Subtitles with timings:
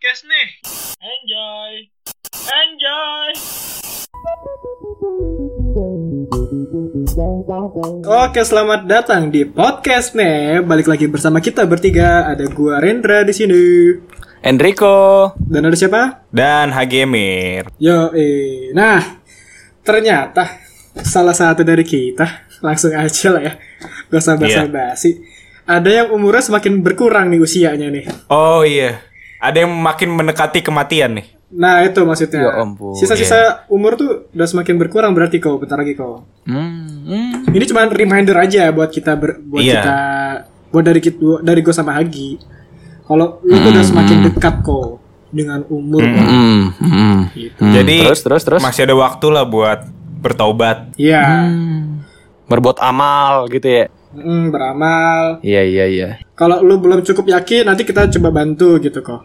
[0.00, 0.48] podcast nih.
[1.04, 1.72] Enjoy.
[2.32, 3.28] Enjoy.
[8.08, 10.64] Oke, selamat datang di podcast nih.
[10.64, 12.32] Balik lagi bersama kita bertiga.
[12.32, 13.60] Ada gua Rendra di sini.
[14.40, 16.24] Enrico Dan ada siapa?
[16.32, 17.68] dan Hagemir.
[17.76, 18.72] Yo, eh.
[18.72, 19.04] Nah,
[19.84, 20.64] ternyata
[21.04, 23.52] salah satu dari kita langsung aja lah ya.
[24.08, 25.20] Gak usah basa-basi.
[25.68, 28.08] Ada yang umurnya semakin berkurang nih usianya nih.
[28.32, 29.09] Oh iya,
[29.40, 31.26] ada yang makin mendekati kematian nih.
[31.50, 32.46] Nah, itu maksudnya.
[32.46, 32.94] Ya ampun.
[32.94, 36.22] Sisa-sisa umur tuh udah semakin berkurang berarti kau bentar lagi kau.
[36.46, 37.50] Hmm, hmm.
[37.50, 39.82] Ini cuma reminder aja buat kita ber, buat Iya.
[39.82, 39.96] kita
[40.70, 42.38] buat dari kita dari gue sama Hagi.
[43.02, 45.02] Kalau lu tuh udah semakin dekat kok
[45.34, 45.98] dengan umur.
[46.06, 47.18] Hmm, hmm.
[47.34, 47.58] Gitu.
[47.58, 48.62] Jadi terus, terus, terus?
[48.62, 49.90] masih ada waktu lah buat
[50.22, 50.94] bertaubat.
[51.00, 51.50] Iya.
[52.46, 53.86] berbuat amal gitu ya.
[54.10, 55.38] Mm, beramal.
[55.46, 56.08] Iya iya iya.
[56.34, 59.22] Kalau lu belum cukup yakin, nanti kita coba bantu gitu kok.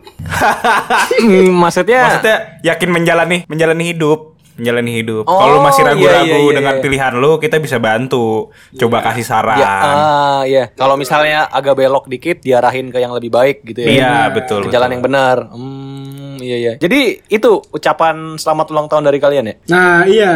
[1.22, 5.24] Hmm, maksudnya, Maksudnya yakin menjalani menjalani hidup, menjalani hidup.
[5.28, 6.84] Oh, Kalau masih iya, ragu-ragu iya, iya, dengan iya.
[6.84, 8.54] pilihan lu, kita bisa bantu.
[8.78, 9.58] Coba kasih saran.
[9.60, 10.72] ya ah, iya.
[10.72, 13.88] Kalau misalnya agak belok dikit diarahin ke yang lebih baik gitu ya.
[13.90, 14.68] Iya, betul.
[14.68, 14.96] Ke jalan betul.
[14.96, 15.38] yang benar.
[15.52, 16.74] Hmm, iya iya.
[16.80, 19.56] Jadi itu ucapan selamat ulang tahun dari kalian ya?
[19.72, 20.34] Nah, iya.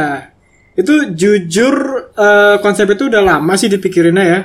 [0.79, 1.75] Itu jujur
[2.09, 4.39] eh, konsep itu udah lama sih dipikirinnya ya.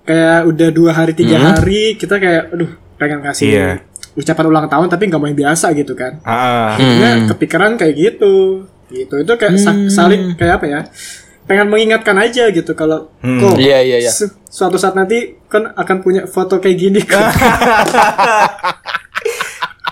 [0.00, 3.68] Kayak udah dua hari tiga hari kita kayak, aduh, pengen kasih Iya.
[4.12, 6.18] ucapan ulang tahun tapi nggak mau yang biasa gitu kan.
[6.22, 8.64] Ah, Akhirnya kepikiran kayak gitu.
[8.88, 9.14] Gitu.
[9.16, 10.80] Itu kayak sa- saling kayak apa ya?
[11.42, 14.10] Pengen mengingatkan aja gitu kalau kok Iya iya iya.
[14.10, 17.26] su- suatu saat nanti kan akan punya foto kayak gini kan.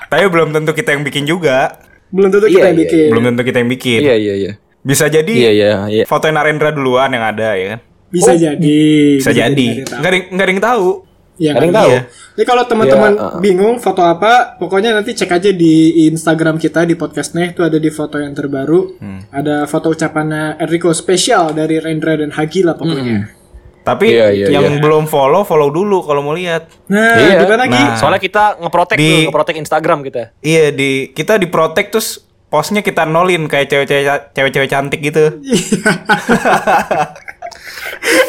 [0.08, 1.78] tapi belum tentu kita yang bikin juga.
[2.08, 2.84] Belum tentu kita yang iya.
[2.86, 3.08] bikin.
[3.10, 4.00] Belum tentu kita yang bikin.
[4.00, 4.52] Iya iya iya.
[4.88, 6.04] Bisa jadi Iya iya iya.
[6.08, 7.80] foto Narendra duluan yang ada ya kan?
[8.08, 9.20] Bisa jadi.
[9.20, 9.84] Bisa jadi.
[9.84, 10.00] nggak
[10.40, 10.88] ada yang tahu.
[11.36, 11.68] Nggak ada yang- tahu.
[11.68, 11.70] Ya, kan?
[11.76, 11.90] tahu.
[11.92, 12.00] Iya.
[12.34, 13.38] Jadi kalau teman-teman Ya, uh.
[13.38, 15.74] bingung foto apa, pokoknya nanti cek aja di
[16.06, 18.96] Instagram kita di podcastnya itu ada di foto yang terbaru.
[18.96, 19.20] Hmm.
[19.28, 23.34] Ada foto ucapannya Enrico spesial dari Rendra dan Hagi lah pokoknya.
[23.82, 26.68] Tapi Iya, iya, yang belum follow follow dulu kalau mau lihat.
[26.86, 27.40] Nah, Iya.
[27.40, 27.74] gimana Gi?
[27.74, 27.96] Nah.
[27.96, 30.22] Soalnya kita ngeprotek Di- tuh, ngeprotek Instagram kita.
[30.38, 32.08] Iya di kita di protect terus
[32.48, 35.36] postnya kita nolin kayak cewek-cewek cewek-cewek cantik gitu.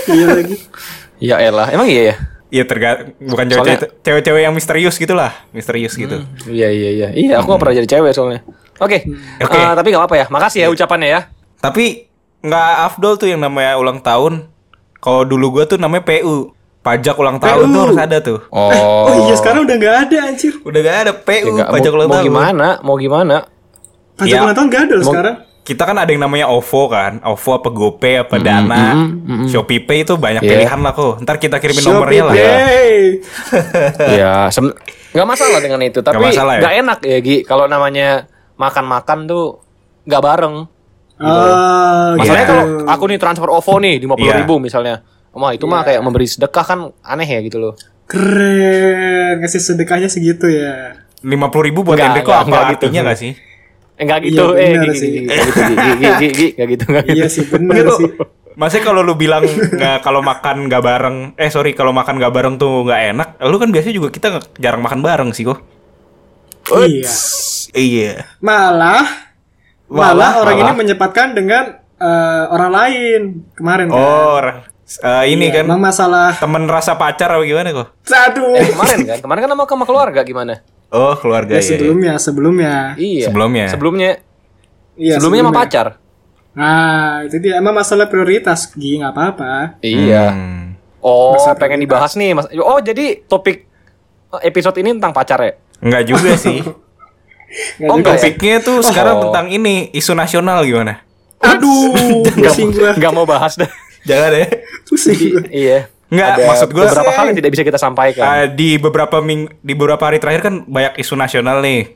[0.09, 0.55] iya lagi.
[1.19, 2.15] Iya elah, emang iya ya?
[2.49, 2.89] Iya terga
[3.21, 6.25] bukan cewek-cewek cewek-cewek yang misterius gitulah, misterius gitu.
[6.49, 7.07] Iya iya iya.
[7.13, 8.41] Iya, aku gak pernah jadi cewek soalnya.
[8.79, 9.05] Oke.
[9.43, 9.57] Oke.
[9.59, 10.25] Eh, tapi gak apa-apa ya.
[10.31, 11.21] Makasih ya ucapannya ya.
[11.59, 12.07] Tapi
[12.39, 14.47] nggak afdol tuh yang namanya ulang tahun.
[14.99, 16.55] Kalau dulu gua tuh namanya PU.
[16.79, 17.73] Pajak ulang tahun PU.
[17.75, 18.39] tuh harus ada tuh.
[18.49, 18.71] Oh.
[19.05, 20.55] Oh iya sekarang udah nggak ada anjir.
[20.63, 22.25] Udah gak ada PU Nggak, pajak mau, ulang mau tahun.
[22.31, 22.67] gimana?
[22.81, 23.35] Mau gimana?
[24.19, 24.43] Pajak Ya.
[24.43, 25.35] ulang tahun nggak ada loh sekarang.
[25.59, 29.05] Kita kan ada yang namanya OVO kan, OVO apa GoPay apa Dana,
[29.45, 30.49] Shopee Pay itu banyak Iya.
[30.51, 31.21] pilihan lah kok.
[31.21, 32.33] Ntar kita kirimin nomornya lah.
[32.33, 32.97] Shopee Pay.
[34.19, 34.73] ya, sem-
[35.09, 35.99] nggak masalah dengan itu.
[35.99, 36.59] Tapi Nggak masalah ya?
[36.59, 37.37] nggak enak ya, Gi.
[37.43, 38.25] Kalau namanya
[38.55, 39.45] makan-makan tuh
[40.03, 40.55] nggak bareng.
[41.19, 42.53] Oh, Masalahnya gitu.
[42.55, 44.35] kalau aku nih transfer OVO nih 50 Iya.
[44.37, 44.95] ribu misalnya.
[45.29, 47.73] Wah itu mah kayak memberi sedekah kan aneh ya gitu loh.
[48.09, 50.97] keren ngasih sedekahnya segitu ya.
[51.21, 52.73] Lima puluh ribu buat Nggak, Enrico nggak, apa nggak gitu.
[52.81, 53.31] artinya gak sih?
[53.99, 55.09] Eh nggak gitu, Iya, eh benar Gi, sih.
[55.11, 57.17] Gi, Gi, nggak gitu, Gi, Gi, Gi, Gi, Gi, nggak gitu, nggak gitu.
[57.19, 58.07] Iya sih benar Enggak sih.
[58.55, 62.55] Maksudnya kalau lu bilang nggak kalau makan nggak bareng, eh sorry kalau makan nggak bareng
[62.55, 65.59] tuh nggak enak, lu kan biasanya juga kita jarang makan bareng sih kok.
[66.69, 67.11] Iya.
[67.71, 68.13] Iya.
[68.39, 69.03] Malah
[69.89, 70.69] malah Malah, orang malah.
[70.69, 71.63] ini menyempatkan dengan
[71.97, 73.21] eh, orang lain
[73.55, 73.97] kemarin kan.
[73.97, 77.87] Oh, eh, ini Iya, kan emang masalah temen rasa pacar apa gimana kok?
[78.05, 78.53] Aduh.
[78.53, 80.61] Eh, kemarin kan, kemarin kan sama sama keluarga gimana?
[80.89, 81.67] Oh keluarga Ya, ya.
[81.67, 82.73] sebelumnya, sebelumnya.
[82.95, 83.25] Iya.
[83.29, 83.65] Sebelumnya.
[83.69, 84.11] Sebelumnya.
[84.93, 85.87] Iya, sebelumnya sama pacar.
[86.49, 89.79] Nah, itu dia emang masalah prioritas, Gi, nggak apa-apa.
[89.79, 90.33] Iya.
[90.33, 90.75] Hmm.
[90.99, 92.49] Oh, Masa pengen dibahas nih, Mas.
[92.53, 93.69] Oh, jadi topik
[94.39, 95.53] episode ini tentang pacar ya?
[95.79, 96.59] Enggak juga sih.
[97.79, 98.17] Nggak Oh, juga ya.
[98.19, 99.21] Topiknya tuh sekarang Oh.
[99.25, 101.01] tentang ini isu nasional gimana?
[101.39, 102.93] Aduh, pusing gua.
[102.93, 103.65] Nggak mau bahas deh.
[104.03, 104.45] Jangan ya.
[104.85, 105.41] Pusing gua.
[105.49, 105.79] iya.
[106.09, 108.23] Nggak, Ada maksud gua- beberapa hal yang tidak bisa kita sampaikan.
[108.35, 111.93] Eh, di beberapa ming di beberapa hari terakhir kan banyak isu nasional nih.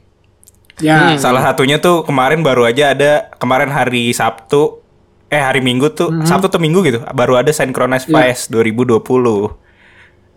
[0.76, 4.82] Ya, Salah satunya tuh kemarin baru aja ada kemarin hari Sabtu
[5.28, 9.02] eh hari Minggu tuh Sabtu atau Minggu gitu baru ada Synchronize Fest 2020.
[9.06, 9.50] oh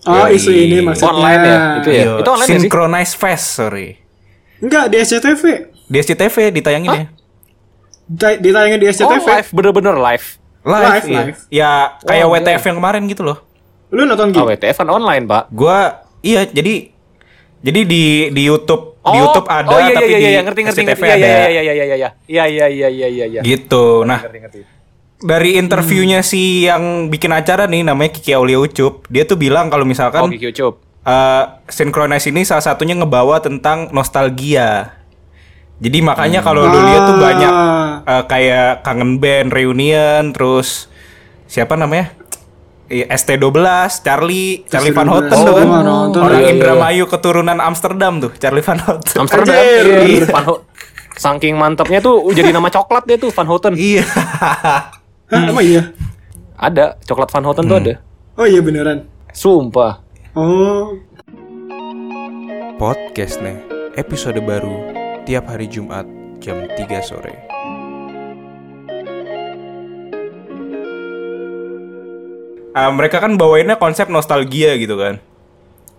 [0.07, 0.37] Yoi.
[0.37, 1.09] isu ini maksudnya.
[1.11, 1.57] Online ya?
[1.75, 1.97] Itu ya?
[1.99, 2.63] Iya, Itu online nggak sih?
[2.63, 3.89] Synchronize Fest, sorry.
[4.57, 5.43] Enggak, di SCTV.
[5.85, 7.05] Di SCTV ditayangin ya.
[8.07, 9.25] Di- Ditayangin di oh, SCTV.
[9.27, 10.27] live bener-bener live.
[10.63, 11.21] Live, Live, iya.
[11.21, 11.39] live.
[11.49, 11.71] Ya
[12.03, 13.39] kayak Oh, WTF yang kemarin gitu loh.
[13.97, 14.39] Lu nonton Gi?
[14.39, 15.49] Oh, WTF kan online, Pak.
[15.51, 15.79] Gua
[16.21, 16.93] iya jadi
[17.59, 20.41] jadi di di YouTube Oh, di YouTube ada oh, iya, tapi iya, iya, di iya,
[20.43, 21.07] ngerti, ngerti, SCTV ngerti.
[21.07, 21.27] Iya, ada.
[21.31, 22.11] iya, iya, iya, iya, iya, iya.
[22.27, 23.41] Iya, iya, iya, iya, iya, iya.
[23.41, 23.85] Gitu.
[24.03, 24.61] Nah, Ngerti, ngerti.
[25.17, 29.87] dari interviewnya si yang bikin acara nih namanya Kiki Aulia Ucup, dia tuh bilang kalau
[29.87, 30.83] Oh, misalkan Kiki Ucup.
[31.01, 34.99] eh Synchronize ini salah satunya ngebawa tentang nostalgia.
[35.79, 38.03] Jadi makanya kalau lu lihat tuh banyak Ah.
[38.03, 40.91] eh, kayak kangen band reunion terus
[41.47, 42.11] siapa namanya?
[42.87, 43.51] Iya, ST12,
[44.01, 45.11] Charlie, Charlie Van ST12.
[45.11, 45.67] Houten Oh, tuh kan.
[45.83, 46.21] nonton.
[46.23, 49.17] Orang Iya, iya, Indramayu keturunan Amsterdam tuh, Charlie Van Houten.
[49.19, 49.55] Amsterdam.
[49.55, 49.87] Anjir.
[50.03, 50.63] Iya, Van Ho-
[51.13, 53.73] Saking mantapnya tuh jadi nama coklat dia tuh Van Houten.
[53.75, 54.05] Iya.
[54.05, 54.93] Hah,
[55.43, 55.91] emang iya?
[56.55, 57.95] Ada, coklat Van Houten tuh ada.
[58.35, 59.09] Oh iya beneran.
[59.33, 60.05] Sumpah.
[60.33, 60.93] Oh,
[62.77, 63.57] Podcast nih,
[63.95, 64.93] episode baru
[65.25, 66.05] tiap hari Jumat
[66.39, 67.33] jam 3 sore.
[72.77, 75.17] Ah, mereka kan bawainnya konsep nostalgia gitu kan.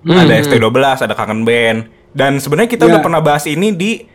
[0.06, 0.70] Ada ST12,
[1.02, 1.80] ada kangen band.
[2.14, 2.90] Dan sebenarnya kita Ya.
[2.94, 4.06] udah pernah bahas ini di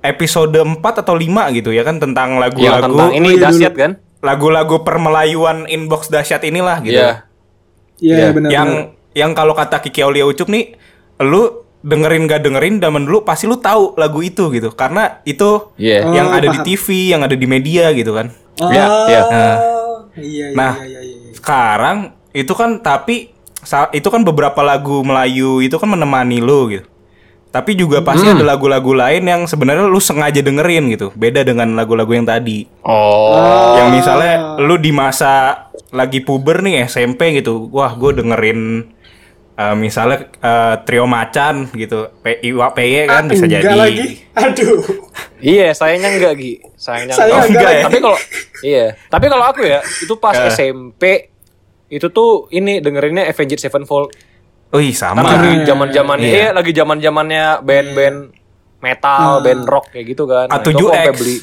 [0.00, 3.90] episode 4 atau 5 gitu ya kan tentang lagu-lagu tentang ini Oh, iya, dahsyat kan?
[4.20, 6.92] lagu-lagu permelayuan inbox dahsyat inilah gitu.
[6.94, 7.24] Iya.
[7.98, 8.26] iya Iya.
[8.30, 8.50] benar.
[8.50, 8.68] yang
[9.12, 10.76] yang kalau kata Kiki Aulia Ucup nih
[11.20, 11.42] lu
[11.80, 16.04] dengerin gak dengerin zaman dulu pasti lu tahu lagu itu gitu karena itu Iya.
[16.10, 16.66] yang Oh, ada di paham.
[16.66, 19.20] TV yang ada di media gitu kan Oh, Iya, iya.
[19.22, 19.56] Nah.
[20.14, 20.74] Iya, iya, Nah.
[20.78, 21.23] iya, iya, iya.
[21.44, 21.96] Sekarang
[22.32, 23.28] itu kan tapi
[23.60, 26.88] sa- itu kan beberapa lagu Melayu itu kan menemani lu gitu
[27.50, 28.34] tapi juga pasti Hmm.
[28.34, 33.76] ada lagu-lagu lain yang sebenarnya lu sengaja dengerin gitu beda dengan lagu-lagu yang tadi Oh.
[33.76, 38.90] yang misalnya lu di masa lagi puber nih SMP gitu wah gue dengerin
[39.54, 44.06] eh, misalnya eh, trio macan gitu P Iwa PY kan Ah, bisa enggak jadi lagi.
[44.34, 44.82] Aduh.
[45.38, 46.52] Iya, sayangnya enggak Gi.
[46.74, 47.50] Sayangnya Saya Oh, enggak.
[47.54, 47.82] enggak ya?
[47.84, 48.18] Tapi kalau
[48.64, 50.50] iya, tapi kalau aku ya, itu pas Eh.
[50.50, 51.30] SMP
[51.88, 54.14] itu tuh ini dengerinnya Avenged Sevenfold.
[54.70, 56.30] Wih Kan sama lagi zaman-zaman Iya.
[56.30, 58.18] iya, lagi zaman-zamannya band-band
[58.80, 60.50] metal, band rock kayak gitu kan.
[60.50, 60.90] Nah, itu aku A7X.
[60.90, 61.36] sampai beli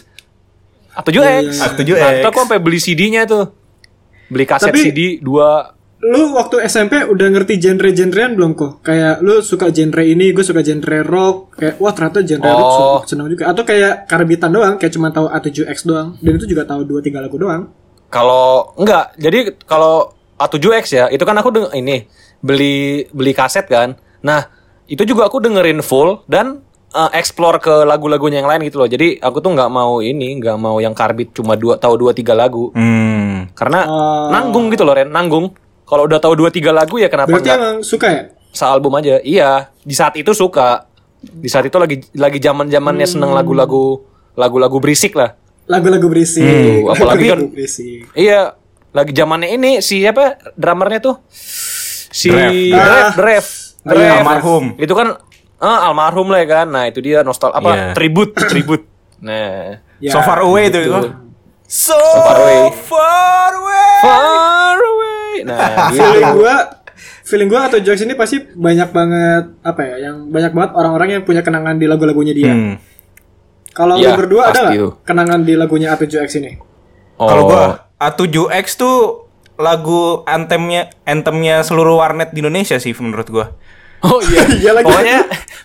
[0.92, 1.08] A7X.
[1.08, 1.64] Iya, iya, iya.
[1.64, 1.98] A7X.
[1.98, 3.46] Nah, itu aku sampai beli CD-nya tuh.
[4.28, 8.82] Beli kaset Tapi- CD dua Lu waktu SMP udah ngerti genre-genrean belum kok?
[8.82, 11.54] Kayak lu suka genre ini, gue suka genre rock.
[11.56, 12.74] Kayak wah ternyata genre rock Oh.
[12.98, 13.46] suka senang juga.
[13.46, 16.18] Atau kayak karbitan doang, kayak cuma tahu A7X doang.
[16.18, 17.70] Dan itu juga tahu 2 3 lagu doang.
[18.10, 20.10] Kalau enggak, jadi kalau
[20.42, 22.06] A7X ya, itu kan aku deng ini
[22.40, 22.76] beli
[23.08, 23.94] beli kaset kan.
[24.20, 24.50] Nah,
[24.86, 26.60] itu juga aku dengerin full dan
[26.90, 28.86] eh, explore ke lagu-lagunya yang lain gitu loh.
[28.86, 32.34] Jadi aku tuh nggak mau ini, nggak mau yang karbit cuma dua tahu dua tiga
[32.34, 32.70] lagu.
[32.72, 33.54] hmm.
[33.54, 34.28] Karena Oh.
[34.30, 35.52] nanggung gitu loh Ren, nanggung.
[35.84, 38.22] Kalau udah tahu dua tiga lagu ya kenapa Berarti enggak emang suka ya?
[38.50, 39.20] sealbum aja?
[39.20, 40.88] Iya, di saat itu suka.
[41.20, 44.02] Di saat itu lagi lagi zaman-zamannya seneng lagu-lagu
[44.34, 45.36] lagu-lagu berisik lah.
[45.68, 46.42] Lagu-lagu berisik.
[46.42, 48.08] Hmm, apalagi kan- Lagu-lagu berisik.
[48.12, 48.56] Iya,
[48.92, 51.16] lagi zamannya ini si apa drummernya tuh
[52.08, 52.52] si Dref.
[52.52, 53.48] Dref, Dref,
[53.82, 54.78] Ah, iya, almarhum.
[54.78, 55.18] Itu kan
[55.58, 56.68] eh, almarhum lah ya kan.
[56.70, 57.86] Nah, itu dia nostal apa Iya.
[57.92, 58.86] tribute, tribute.
[59.20, 61.14] Nah, Ya, so far away itu gitu.
[61.64, 62.70] so, far away.
[62.76, 65.32] far away far away.
[65.46, 65.58] Nah,
[65.94, 66.38] feeling gitu.
[66.38, 66.56] gua
[67.24, 71.24] feeling gua atau Jokes ini pasti banyak banget apa ya yang banyak banget orang-orang yang
[71.24, 72.52] punya kenangan di lagu-lagunya dia.
[72.52, 72.76] Hmm.
[73.72, 76.60] Kalau Iya, lu berdua ada nggak kenangan di lagunya A7X ini?
[77.16, 77.48] Kalau Oh.
[77.48, 77.66] gua
[78.02, 83.54] A7X tuh lagu anthemnya anthemnya seluruh warnet di Indonesia sih menurut gua.
[84.02, 84.42] Oh iya.
[84.50, 84.90] Iya lagi.
[84.90, 85.18] pokoknya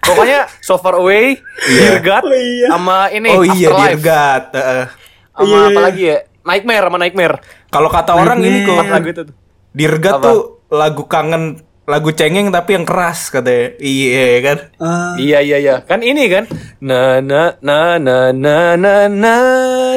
[0.04, 2.68] pokoknya so far away, Dear God, Oh iya.
[2.68, 3.80] sama ini oh iya, Afterlife.
[3.80, 4.42] Dear God.
[4.52, 4.84] Heeh.
[5.32, 5.80] Sama Iya, apa iya.
[5.80, 6.18] lagi ya?
[6.44, 7.36] Nightmare sama Nightmare.
[7.72, 9.34] Kalau kata orang ini kok lagu itu tuh.
[9.72, 10.24] Dear God Apa?
[10.28, 11.42] tuh lagu kangen
[11.86, 13.72] lagu cengeng tapi yang keras katanya.
[13.80, 14.58] Iya kan?
[14.76, 15.74] Ah, Iya iya iya.
[15.80, 16.44] Kan ini kan.
[16.84, 19.34] Na na na na na na na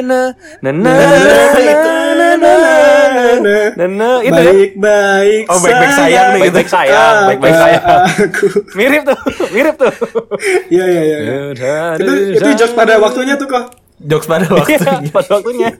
[0.00, 0.20] na
[0.64, 2.09] na na na na na
[4.20, 4.44] itu kan.
[4.44, 6.44] baik-baik Oh, baik-baik sayang nih gitu.
[6.44, 7.84] Baik-baik sayang, baik-baik sayang.
[8.06, 8.46] Aku.
[8.74, 9.18] Mirip tuh,
[9.50, 9.92] mirip tuh.
[10.68, 11.18] Iya iya iya.
[11.96, 13.64] Itu itu jokes pada waktunya tuh kok.
[14.00, 15.10] Jokes pada Iya, waktunya.
[15.16, 15.70] pada waktunya.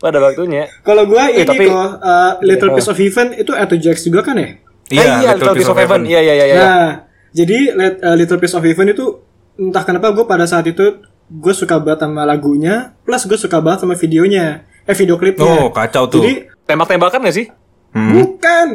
[0.00, 0.62] pada waktunya.
[0.80, 4.36] Kalau gua Eh, ini tapi- kok uh, Little Piece of Heaven itu A7X juga kan
[4.36, 4.48] ya?
[4.88, 6.00] Iya, iya, Little Piece of Heaven.
[6.04, 6.56] Iya, iya, iya, iya.
[6.58, 6.88] Nah,
[7.30, 9.20] jadi uh, Little Piece of Heaven itu
[9.54, 13.84] entah kenapa gue pada saat itu gue suka banget sama lagunya, plus gue suka banget
[13.84, 15.44] sama videonya, eh video klipnya.
[15.44, 16.20] Oh, kacau tuh.
[16.20, 17.46] Jadi Tembak-tembakan gak sih?
[17.90, 18.10] Hmm.
[18.10, 18.68] bukan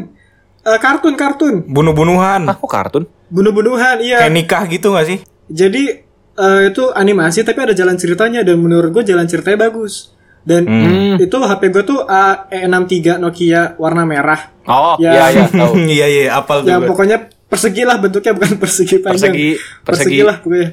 [0.62, 2.46] uh, kartun kartun, Bunuh-bunuhan.
[2.46, 3.04] Ah, kok kartun?
[3.28, 4.22] bunuh-bunuhan, iya.
[4.22, 5.20] Kayak nikah gitu gak sih?
[5.46, 6.02] Jadi
[6.34, 10.14] uh, itu animasi tapi ada jalan ceritanya dan menurut gue jalan ceritanya bagus.
[10.40, 11.16] Dan Hmm.
[11.18, 14.56] itu HP gue tuh A63 Nokia warna merah.
[14.64, 15.12] Oh, Ya.
[15.12, 15.74] iya, iya, tahu.
[15.90, 16.70] Iya iya, apal tuh.
[16.70, 19.34] Ya pokoknya persegi lah bentuknya bukan persegi panjang.
[19.34, 19.50] Persegi,
[19.84, 20.20] persegi.
[20.22, 20.70] lah pokoknya.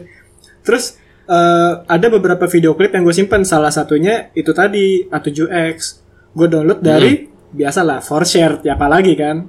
[0.62, 3.42] Terus eh, ada beberapa video klip yang gue simpen.
[3.42, 5.76] Salah satunya itu tadi A7X.
[6.33, 9.47] Gue download dari biasalah share ya apalagi kan.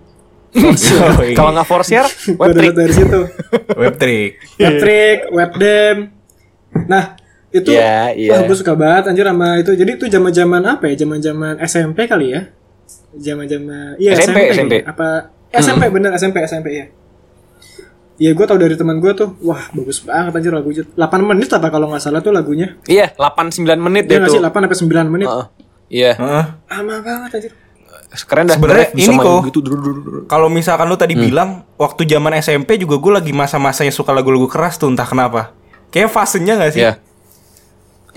[0.57, 1.35] Oh, iya.
[1.35, 2.55] Kalau nggak force share, Gue web trick.
[2.55, 3.19] download dari situ.
[3.75, 4.31] Web trick.
[4.57, 5.97] Webtrick, webdem.
[6.87, 7.03] Nah
[7.47, 8.31] itu Iya, iya.
[8.35, 9.71] wah gue suka banget anjir sama itu.
[9.75, 10.95] Jadi itu zaman zaman apa ya?
[11.03, 12.41] Zaman zaman SMP kali ya.
[13.17, 14.73] Zaman zaman iya SMP, SMP, SMP.
[14.79, 14.87] kali.
[14.87, 15.07] Apa
[15.51, 16.85] SMP bener SMP SMP ya.
[18.17, 20.81] Ya gue tau dari teman gue tuh, wah bagus banget anjir lagunya.
[20.89, 22.73] 8 menit apa kalau nggak salah tuh lagunya.
[22.89, 24.49] Iya, 8 9 menit Dia deh ngasih tuh.
[24.49, 25.27] 8 sampai 9 menit.
[25.29, 25.45] Heeh.
[25.87, 26.45] Iya, Heeh.
[26.67, 27.53] Lama banget anjir.
[28.17, 28.55] keren dah.
[28.55, 29.41] Sebenarnya ini kok.
[29.45, 29.59] gitu.
[30.25, 34.79] Kalau misalkan lu tadi bilang waktu zaman SMP juga gue lagi masa-masanya suka lagu-lagu keras
[34.79, 35.53] tuh entah kenapa.
[35.91, 36.81] Kayak fasenya gak sih?
[36.81, 36.93] Iya.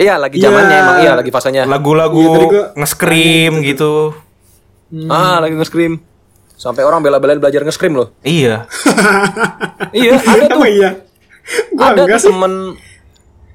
[0.01, 0.49] Iya, lagi Iya.
[0.49, 1.63] zamannya emang iya lagi fasenya.
[1.69, 3.93] Lagu-lagu Iya, tadi gua nge-scream gitu.
[5.07, 6.01] Ah, lagi nge-scream.
[6.61, 8.13] Sampai orang bela-belain belajar nge-scream loh.
[8.21, 8.69] Iya.
[9.97, 10.61] iya, ada tuh.
[10.69, 10.91] Iya?
[11.73, 12.29] Gue ada enggak tuh sih.
[12.29, 12.53] temen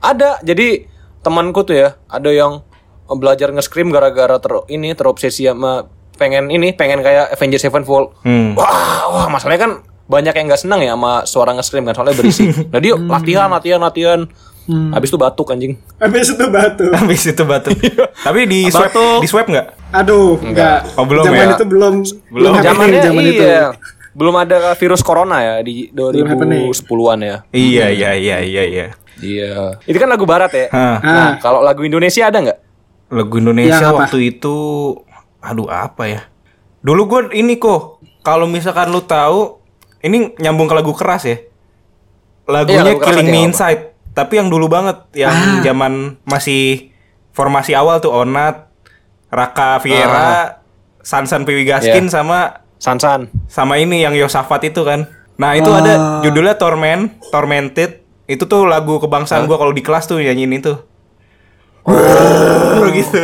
[0.01, 0.89] ada jadi
[1.21, 2.65] temanku tuh ya ada yang
[3.05, 5.85] belajar nge-scream gara-gara ter ini terobsesi sama
[6.17, 8.57] pengen ini pengen kayak Avengers Sevenfold Hmm.
[8.57, 9.71] wah wah masalahnya kan
[10.05, 13.81] banyak yang nggak senang ya sama suara nge-scream kan soalnya berisik nah dia latihan latihan
[13.81, 14.19] latihan
[14.65, 16.85] habis itu batuk anjing Habis itu batu.
[16.97, 17.69] Habis itu batu.
[18.17, 19.19] Tapi di swab Batuk.
[19.21, 19.67] di swab nggak?
[19.93, 20.89] Aduh, enggak.
[20.93, 21.53] Oh, belum zaman ya?
[21.53, 21.93] itu belum
[22.33, 22.51] Belum.
[22.57, 23.41] zamannya zaman itu.
[23.41, 23.63] iya
[24.11, 26.71] belum ada virus corona ya di happening.
[26.71, 28.85] 2010-an ya Iya iya iya iya iya.
[29.17, 30.97] iya itu kan lagu barat ya Hah.
[30.99, 32.59] nah kalau lagu Indonesia ada nggak
[33.05, 34.07] Lagu Indonesia apa?
[34.07, 34.55] waktu itu
[35.37, 36.21] aduh apa ya?
[36.79, 39.61] Dulu gue ini kok kalau misalkan lu tahu
[39.99, 41.37] ini nyambung ke lagu keras ya.
[42.45, 43.45] Lagunya Iya, lagu keras Killing Me apa?
[43.45, 43.81] Inside,
[44.15, 46.95] tapi yang dulu banget yang zaman masih
[47.35, 48.71] formasi awal tuh Onat,
[49.27, 50.63] Raka Viera,
[51.03, 55.11] Sansan Piwi Gaskin sama Sansan sama ini yang Yosafat itu kan.
[55.35, 58.07] Nah, itu ada judulnya Torment, Tormented.
[58.23, 60.73] Itu tuh lagu kebangsaan gua kalau di kelas tuh nyanyiin itu.
[61.85, 63.19] Oh, gitu.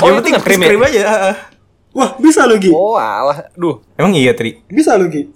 [0.00, 0.66] Oh, Yang penting nge-scream ya?
[0.70, 1.02] scream aja.
[1.92, 2.72] Wah, bisa lu Gi.
[2.72, 4.64] oh alah duh Emang iya, Tri?
[4.70, 5.28] Bisa lu Gi.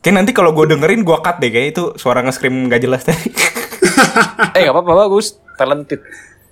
[0.00, 3.28] Kayak nanti kalau gue dengerin gua cut deh kayak itu suara nge-scream gak jelas tadi.
[4.52, 6.00] eh gak apa-apa bagus talented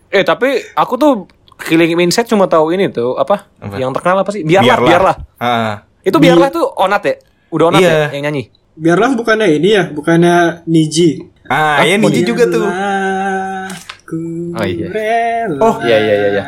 [0.09, 1.13] eh tapi aku tuh
[1.57, 3.79] Killing Insect cuma tahu ini tuh apa, Apa?
[3.79, 5.87] yang terkenal apa sih biarlah biarlah, Ah.
[6.01, 7.15] itu biarlah tuh Onat ya
[7.49, 7.91] udah Onat Iya.
[7.91, 11.23] ya yang nyanyi Biarlah bukannya ini ya, bukannya Niji.
[11.47, 12.67] Ah, iya Niji juga tuh.
[12.67, 13.71] Biarlah
[14.03, 14.19] ku
[14.51, 14.87] Oh, iya.
[14.91, 15.75] rela Oh.
[15.79, 16.45] Iya, iya, iya, iya.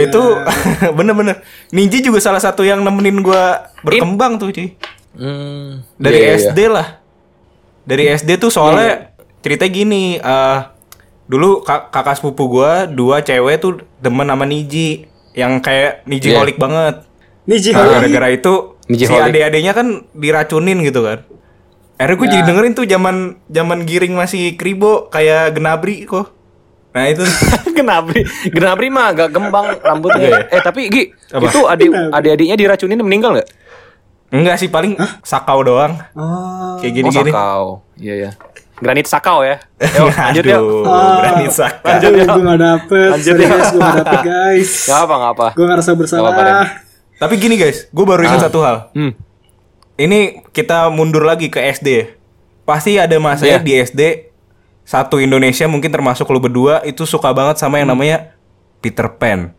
[0.00, 0.22] Itu
[0.96, 4.80] bener-bener Niji juga salah satu yang nemenin gua berkembang tuh, cuy.
[5.12, 7.04] hmm, Dari iya, iya, SD lah.
[7.84, 9.05] Dari SD tuh soalnya
[9.46, 10.58] ceritanya gini, eh
[11.26, 16.38] dulu kak- kakak sepupu gua dua cewek tuh demen sama Niji yang kayak Niji Iya.
[16.38, 17.06] holik banget.
[17.46, 21.22] Niji Nah, gara-gara itu Niji si adik-adiknya kan diracunin gitu kan.
[21.96, 22.32] Akhirnya gue Ya.
[22.32, 26.34] jadi dengerin tuh zaman zaman giring masih kribo kayak genabri kok.
[26.90, 27.22] Nah itu
[27.76, 30.48] Genabri, Genabri mah agak gembang rambutnya.
[30.48, 31.44] eh tapi Gi, Apa?
[31.44, 33.48] itu adik adik-adiknya diracunin meninggal nggak?
[34.26, 35.94] enggak sih paling sakau doang.
[36.12, 36.76] Oh.
[36.76, 37.30] Kayak Oh, gini-gini.
[37.30, 37.64] sakau.
[37.94, 38.30] Iya ya.
[38.76, 39.56] Granit sakau ya.
[39.96, 40.60] Yuk, lanjut yuk.
[40.84, 41.16] Ah.
[41.24, 41.88] berani sakau.
[41.88, 42.24] Lanjut, ya.
[42.28, 43.08] gue gak dapet.
[43.08, 43.48] Lanjut, Sorry ya.
[43.48, 44.70] guys, gue gak dapet guys.
[44.90, 45.46] Gak apa gak apa.
[45.56, 46.30] Gue ngerasa bersalah.
[46.30, 46.64] Apa-apa,
[47.16, 48.76] Tapi gini guys, gue baru ingat satu hal.
[48.92, 49.12] Hmm.
[49.96, 52.20] Ini kita mundur lagi ke SD.
[52.68, 53.64] Pasti ada masanya Iya.
[53.64, 54.00] di SD
[54.86, 58.36] satu Indonesia mungkin termasuk lo berdua itu suka banget sama yang namanya
[58.78, 59.56] Peter Pan.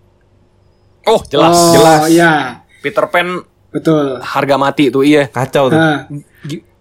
[1.04, 1.58] Oh jelas.
[1.58, 2.02] oh, jelas.
[2.08, 2.32] Iya,
[2.80, 3.42] Peter Pan
[3.74, 4.22] betul.
[4.22, 5.26] harga mati tuh iya.
[5.28, 5.76] Kacau tuh.
[5.76, 6.06] Nah,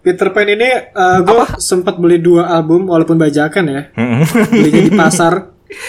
[0.07, 0.69] Peter Pan ini
[1.21, 3.81] gue sempat beli dua album walaupun bajakan ya.
[3.91, 4.23] Mm-mm.
[4.47, 5.33] Belinya di pasar,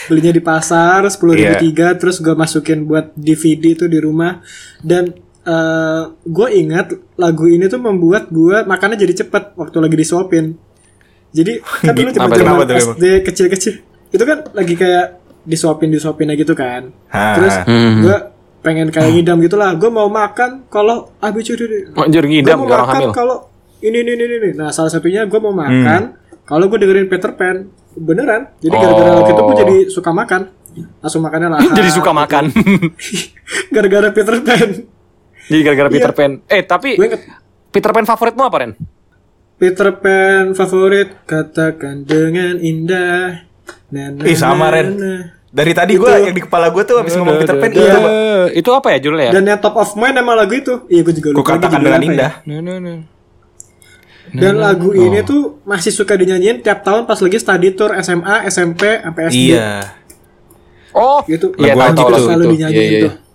[0.05, 1.61] belinya di pasar sepuluh ribu Iya.
[1.61, 4.43] tiga, terus gue masukin buat DVD itu di rumah
[4.81, 5.15] dan
[6.21, 10.59] gue ingat lagu ini tuh membuat gue makannya jadi cepet waktu lagi disuapin.
[11.29, 13.75] Jadi kan dulu zaman kenapa tuh, SD kecil-kecil
[14.09, 15.07] itu kan lagi kayak
[15.45, 16.93] disuapin disuapin aja gitu kan.
[17.09, 17.37] Ha.
[17.37, 18.01] Terus Hmm.
[18.03, 18.17] gue
[18.59, 19.73] pengen kayak ngidam gitulah.
[19.73, 21.93] Gue mau makan kalau ABCD.
[21.95, 23.13] Anjir ngidam Gue mau orang makan hamil.
[23.13, 23.37] kalau
[23.81, 24.51] ini ini ini ini.
[24.53, 28.51] Nah salah satunya gue mau makan kalau gue dengerin Peter Pan beneran.
[28.59, 29.17] Jadi gara-gara Oh.
[29.21, 30.43] waktu itu gue jadi suka makan.
[31.03, 31.61] Langsung makannya lah.
[31.79, 32.55] Jadi suka makan.
[33.75, 34.69] gara-gara Peter Pan.
[35.49, 35.95] Jadi gara-gara Iya.
[35.99, 36.31] Peter Pan.
[36.47, 37.23] Eh tapi Gue inget
[37.69, 38.73] Peter Pan favoritmu apa Ren?
[39.59, 43.43] Peter Pan favorit katakan dengan indah.
[43.91, 44.95] Na, na, Ih sama Ren.
[45.49, 47.99] Dari tadi gue yang di kepala gue tuh habis ngomong Peter Pan iya.
[48.55, 49.33] Itu apa ya judulnya ya?
[49.35, 50.87] Dan yang top of mind emang lagu itu.
[50.87, 51.43] Iya gue juga lupa.
[51.43, 52.07] lagi katakan dengan ya.
[52.07, 52.33] indah.
[52.47, 53.18] Nah,
[54.29, 54.41] nah, nah.
[54.41, 58.83] Dan lagu ini tuh masih suka dinyanyiin tiap tahun pas lagi study tour SMA, SMP,
[58.99, 59.39] sampai SD.
[59.51, 59.69] Iya.
[60.91, 61.53] Oh, Gitu.
[61.55, 62.53] Iya, Lagu tahu wajib tahu Selalu itu.
[62.53, 63.11] dinyanyiin Iya, iya, tuh.
[63.11, 63.27] iya.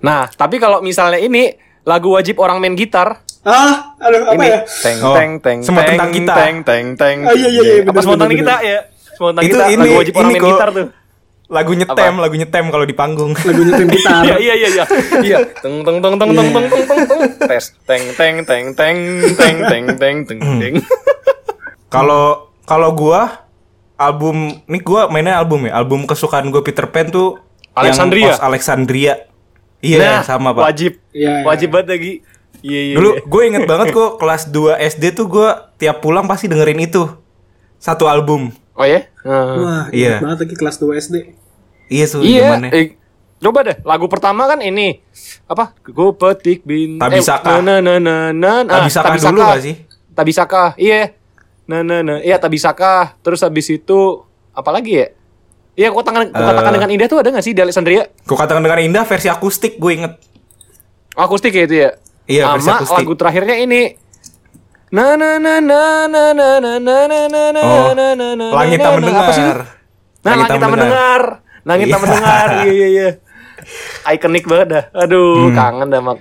[0.00, 4.58] Nah, tapi kalau misalnya ini lagu wajib orang main gitar, Ah, aduh apa ini ya?
[4.62, 6.32] teng Oh, teng teng semua teng, tentang kita.
[6.32, 7.16] teng teng teng.
[7.22, 8.78] Ah, iya, iya, iya, Apa benar, semua tentang kita ya?
[9.12, 9.62] Semua tentang kita.
[9.66, 10.86] lagu wajib orang ini main kok gitar tuh.
[11.52, 13.36] Lagu nyetem, lagu nyetem kalau di panggung.
[13.36, 14.24] Lagunya tim gitar.
[14.24, 14.84] Iya iya iya iya.
[15.20, 15.38] Iya.
[15.60, 17.20] Teng teng teng teng teng teng teng teng teng.
[17.44, 18.98] Tes teng teng teng teng
[19.36, 20.74] teng teng teng teng teng.
[21.92, 23.44] Kalau kalau gua
[24.00, 25.76] album ini gua mainnya album ya.
[25.76, 27.36] Album kesukaan gue Peter Pan tuh
[27.76, 28.32] Alexandria.
[28.34, 29.14] Yang Alexandria.
[29.82, 30.62] Iya, Nah, sama, Pak.
[30.62, 30.92] Wajib.
[31.10, 31.44] Iya, iya.
[31.44, 32.12] Wajib banget lagi.
[32.62, 32.94] Iya iya.
[32.94, 37.10] Dulu gue inget banget kok kelas 2 SD tuh gue tiap pulang pasti dengerin itu.
[37.82, 38.54] Satu album.
[38.78, 39.10] Oh ya?
[39.26, 39.56] Heeh.
[39.58, 40.22] Wah, Iya.
[40.22, 41.16] banget lagi kelas 2 SD.
[41.92, 42.48] Iya tuh Iya.
[42.48, 42.70] zamannya.
[42.72, 42.86] Eh,
[43.38, 43.76] coba deh.
[43.82, 45.04] Lagu pertama kan ini
[45.44, 45.76] apa?
[45.84, 46.96] Gue petik bin.
[46.96, 47.50] Tabisaka.
[47.50, 48.64] Eh, na na na na.
[48.64, 48.72] na.
[48.80, 49.76] Tabisaka dulu gak sih?
[50.10, 50.64] Tabisaka.
[50.74, 51.12] Iya.
[51.64, 52.14] Na na na.
[52.18, 53.20] Iya Tabisaka.
[53.20, 55.08] Terus habis itu apa lagi ya?
[55.74, 56.74] Iya, kok tangan kok katakan Eh.
[56.74, 58.08] dengan indah tuh ada gak sih di Alexandria?
[58.22, 60.12] Gue katakan dengan indah versi akustik gue inget.
[61.12, 61.90] Akustik ya itu ya?
[62.24, 62.98] Iya, versi Sama akustik.
[63.02, 63.82] lagu terakhirnya ini.
[64.90, 68.46] Na na na na na na na na na na na Oh, na na na
[68.50, 68.96] langit na, tak na.
[68.98, 69.24] mendengar.
[69.24, 69.44] Apa sih?
[69.44, 69.64] Nah,
[70.30, 71.22] langit tak mendengar.
[71.62, 72.02] Langit tak Iya.
[72.02, 72.48] mendengar.
[72.58, 73.08] Iya iya iya.
[74.08, 74.84] Ikonik banget dah.
[74.96, 75.54] Aduh, Hmm.
[75.54, 76.12] kangen dah sama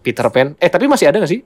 [0.00, 0.48] Peter Pan.
[0.56, 1.40] Eh, tapi masih ada gak sih?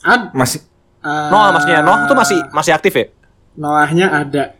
[0.00, 0.60] Ad, Masih
[1.00, 1.80] eh, Noah maksudnya.
[1.80, 3.06] Noah tuh masih masih aktif ya?
[3.54, 4.54] Noahnya ada.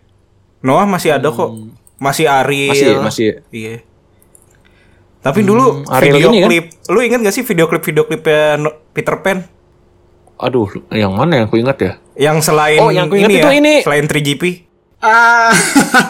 [0.61, 1.51] Noah masih ada kok.
[1.95, 2.71] Masih Ariel.
[2.71, 3.29] Masih, masih.
[3.49, 3.85] Iya.
[5.21, 6.49] Tapi dulu Ariel video ini kan?
[6.49, 9.39] klip, lu inget gak sih video klip video klipnya Peter Pan?
[10.37, 11.93] Aduh, yang mana yang aku ingat ya?
[12.19, 13.75] Yang selain Oh, yang ku inget ini itu ya, ini.
[13.81, 14.64] selain 3GP.
[15.05, 15.53] Ah,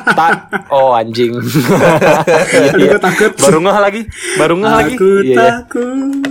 [0.08, 1.34] Ta- oh anjing.
[1.34, 3.32] Aduh, gue takut.
[3.36, 4.00] Baru ngeh lagi.
[4.36, 4.94] Baru ngeh lagi.
[4.94, 5.36] Aku Iya, iya.
[5.36, 6.22] takut.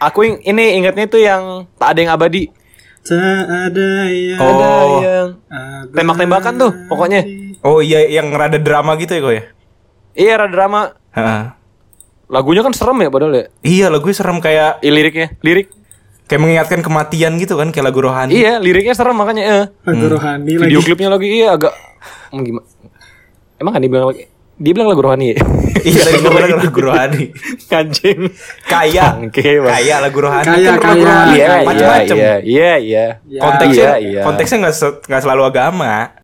[0.00, 1.42] Aku ing- ini ingatnya tuh yang
[1.76, 2.50] tak ada yang abadi.
[3.00, 3.16] Tak
[3.70, 4.98] ada yang Oh.
[4.98, 5.28] Ada yang
[5.88, 7.22] tembak-tembakan tuh pokoknya.
[7.60, 9.44] Oh iya yang rada drama gitu ya kok ya?
[10.12, 10.80] Iya, ada drama.
[11.12, 11.42] Heeh.
[12.26, 13.44] Lagunya kan serem ya padahal ya.
[13.60, 15.70] Iya lagu serem kayak Iya, liriknya, lirik.
[16.30, 18.30] Kayak mengingatkan kematian gitu kan kayak lagu rohani.
[18.32, 19.64] Iya, liriknya serem makanya eh.
[19.82, 20.70] Lagu rohani lagi.
[20.70, 21.74] Video klipnya lagi iya agak
[22.30, 22.66] hmm, gimana?
[23.58, 24.22] Emang kan dia bilang lagi
[24.54, 25.36] dia bilang lagu rohani ya?
[25.80, 27.24] Iya tadi gue bilang lagu rohani.
[27.80, 28.20] Anjing.
[28.62, 29.06] Kaya,
[29.64, 31.02] kaya lagu rohani Kaya, kan lagu kaya.
[31.02, 32.16] rohani Iya, iya, macam-macam.
[32.16, 33.04] iya, iya, iya.
[33.26, 33.40] Ya.
[33.40, 34.22] Konteksnya, Iya, iya.
[34.22, 36.19] konteksnya nggak se- nggak selalu agama.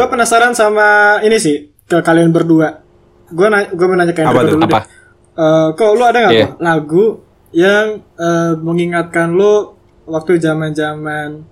[0.00, 0.88] Gue penasaran sama
[1.20, 2.80] ini sih ke kalian berdua.
[3.28, 4.32] Gue na gue mau nanya ke tuh?
[4.48, 4.80] dulu Apa?
[4.80, 4.84] deh.
[5.30, 7.04] Eh, kok lu ada nggak kok lagu
[7.52, 7.86] yang
[8.16, 9.76] eh, mengingatkan lu
[10.08, 11.44] waktu zaman zaman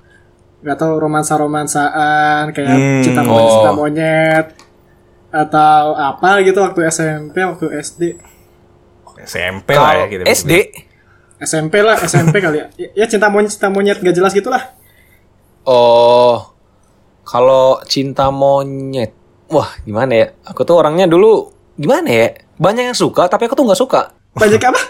[0.58, 3.76] nggak tahu romansa romansaan kayak Hmm, cinta monyet, cinta oh.
[3.76, 4.46] monyet
[5.28, 8.02] atau apa gitu waktu SMP waktu SD
[9.22, 10.24] SMP lah ya gitu.
[10.24, 10.52] SD
[11.38, 14.74] SMP lah SMP kali ya Ya, ya cinta monyet cinta monyet gak jelas gitulah
[15.62, 16.47] Oh,
[17.28, 19.12] kalau cinta monyet,
[19.52, 20.26] wah gimana ya?
[20.48, 22.28] Aku tuh orangnya dulu gimana ya?
[22.56, 24.16] Banyak yang suka, tapi aku tuh nggak suka.
[24.32, 24.80] banyak apa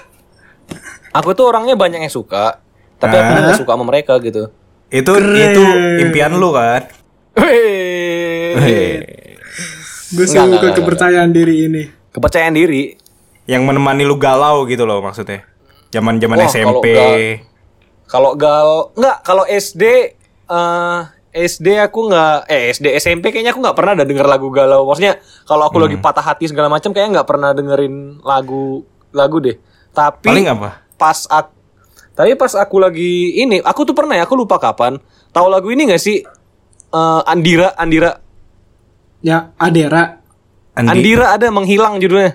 [1.19, 2.63] Aku tuh orangnya banyak yang suka,
[3.03, 3.43] tapi aku Ah.
[3.43, 4.55] nggak suka sama mereka gitu.
[4.87, 5.63] Itu itu
[6.07, 6.87] impian lu kan?
[7.35, 8.55] Hei.
[10.09, 12.97] gue Enggak, enggak, suka enggak, kepercayaan diri ini Kepercayaan diri.
[13.45, 15.45] Yang menemani lu galau gitu loh maksudnya.
[15.93, 16.87] Zaman-zaman SMP.
[18.09, 19.85] Kalau gal, nggak kalau SD,
[20.49, 21.01] eh
[21.39, 24.83] SD aku nggak, eh SD SMP kayaknya aku nggak pernah ada denger lagu galau.
[24.85, 25.87] Maksudnya kalau aku Hmm.
[25.87, 29.57] lagi patah hati segala macam, kayaknya nggak pernah dengerin lagu lagu deh.
[29.91, 30.83] Tapi Paling apa?
[30.95, 31.55] pas aku
[32.13, 34.99] tapi pas aku lagi ini aku tuh pernah ya aku lupa kapan
[35.31, 36.27] tahu lagu ini gak sih
[36.89, 38.19] Eh, Andira Andira
[39.21, 40.19] ya Adera
[40.73, 40.89] Andi.
[40.89, 42.35] Andira ada menghilang judulnya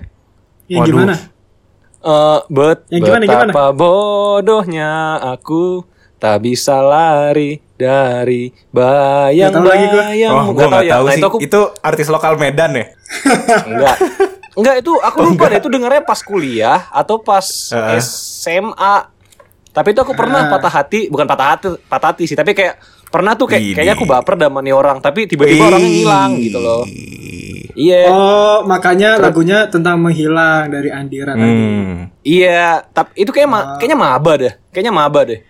[0.66, 0.88] yang Waduh.
[0.88, 1.14] gimana
[2.00, 4.90] Eh, bet Yang gimana, betapa bodohnya
[5.20, 5.84] aku
[6.16, 10.66] tak bisa lari dari bayang-bayang Oh, gua.
[10.70, 11.18] nggak tahu Nah, sih.
[11.18, 12.86] itu aku Itu artis lokal Medan ya?
[13.68, 13.96] enggak
[14.54, 17.98] enggak itu aku lupa deh itu dengarnya pas kuliah atau pas Heeh.
[17.98, 18.94] SMA
[19.68, 23.34] tapi itu aku pernah patah hati bukan patah hati patah hati sih tapi kayak pernah
[23.34, 23.74] tuh kayak Ini.
[23.74, 26.82] kayaknya aku baper sama nih orang tapi tiba-tiba orangnya ngilang gitu loh.
[27.74, 28.06] Iya.
[28.06, 31.42] Oh makanya lagunya tentang menghilang dari Andira tadi.
[31.44, 31.94] Hmm.
[32.20, 35.42] iya tapi itu kayak ma- kayaknya maba deh kayaknya maba deh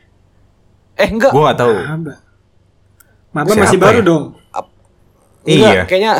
[0.94, 1.74] eh enggak Gua nggak tahu.
[1.76, 2.14] Maba.
[3.30, 4.04] Maba Siapa masih baru ya?
[4.04, 4.24] dong.
[5.44, 5.82] Enggak, Iya.
[5.84, 6.12] kayaknya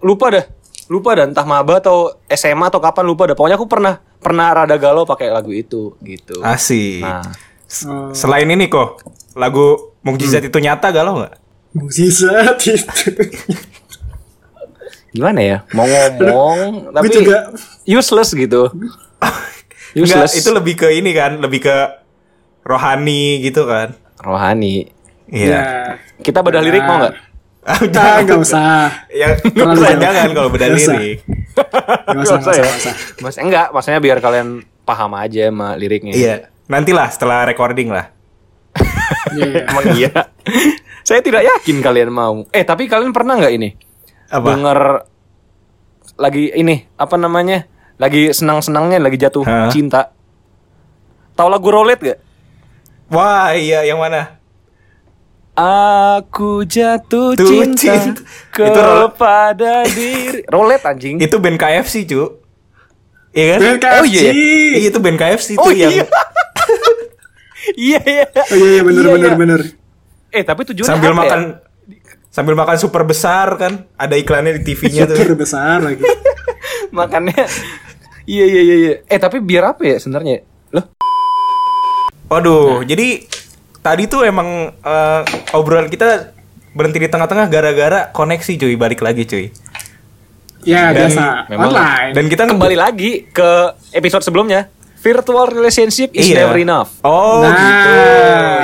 [0.00, 0.44] lupa dah.
[0.86, 3.34] Lupa dah entah maba atau SMA atau kapan lupa dah.
[3.34, 6.38] Pokoknya aku pernah pernah rada galau pakai lagu itu gitu.
[6.40, 7.00] Asik.
[7.00, 7.22] Nah,
[7.82, 9.02] Oh, Selain ini kok,
[9.34, 10.48] lagu Mukjizat Hmm.
[10.48, 11.34] itu nyata galau nggak?
[11.74, 12.86] mukjizat itu.
[15.10, 15.58] gimana ya?
[15.72, 17.50] Mau ngomong tapi juga
[17.84, 18.68] useless gitu.
[19.96, 20.32] Enggak, useless.
[20.36, 21.76] itu lebih ke ini kan, lebih ke
[22.62, 23.96] rohani gitu kan.
[24.26, 24.90] Rohani.
[25.30, 25.46] Iya.
[25.46, 25.60] ya.
[26.18, 27.14] Kita bedah lirik mau nggak?
[27.66, 28.90] Ah, nggak usah.
[29.10, 29.34] Ya,
[29.98, 30.94] jangan kalau beda Nggak usah.
[30.98, 31.18] lirik.
[32.06, 32.94] Nggak usah, usah, nggak usah.
[33.22, 34.48] Mas enggak, maksudnya biar kalian
[34.86, 36.14] paham aja sama liriknya.
[36.14, 36.34] Iya.
[36.66, 38.10] Nantilah setelah recording lah.
[39.34, 39.66] Iya.
[39.70, 40.12] Emang iya.
[41.06, 42.46] Saya tidak yakin kalian mau.
[42.50, 43.70] Eh, tapi kalian pernah nggak ini?
[44.30, 44.46] Apa?
[44.54, 44.80] Denger
[46.18, 47.66] lagi ini apa namanya?
[47.96, 49.72] lagi senang-senangnya lagi jatuh Hah?
[49.72, 50.12] cinta.
[51.32, 52.18] Tahu lagu Rolet gak?
[53.06, 54.42] Wah, iya yang mana?
[55.56, 58.20] Aku jatuh Tuh, cinta, cinta.
[58.52, 59.08] Itu Rolet.
[59.08, 60.40] kepada diri.
[60.54, 61.16] Rolet anjing.
[61.16, 62.44] Itu band KFC, cu.
[63.32, 63.58] Iya kan?
[63.62, 64.00] Band KFC.
[64.00, 64.30] Oh, iya.
[64.76, 66.04] Iya, itu band KFC Oh tuh yang iya.
[67.88, 68.24] iya iya.
[68.32, 69.38] Oh iya, iya bener Iya, bener iya.
[69.38, 69.60] bener.
[70.28, 71.20] Eh tapi tujuannya sambil apa ya?
[71.24, 71.40] makan
[72.28, 76.04] sambil makan super besar kan ada iklannya di TV-nya Super tuh besar lagi.
[76.98, 77.36] makannya.
[78.24, 78.92] Iya iya iya iya.
[79.08, 80.44] Eh tapi biar apa ya sebenarnya?
[82.26, 83.22] Waduh jadi
[83.80, 85.20] tadi tuh emang eh,
[85.52, 86.34] obrolan kita
[86.70, 89.46] berhenti di tengah-tengah gara-gara koneksi cuy balik lagi cuy
[90.60, 92.10] Ya Dan biasa memang- online.
[92.12, 93.50] dan kita Kembali lagi ke
[93.92, 94.66] episode sebelumnya.
[94.98, 96.42] Virtual relationship is Iya.
[96.42, 96.90] never enough.
[97.00, 97.54] oh Nah.
[97.54, 97.94] gitu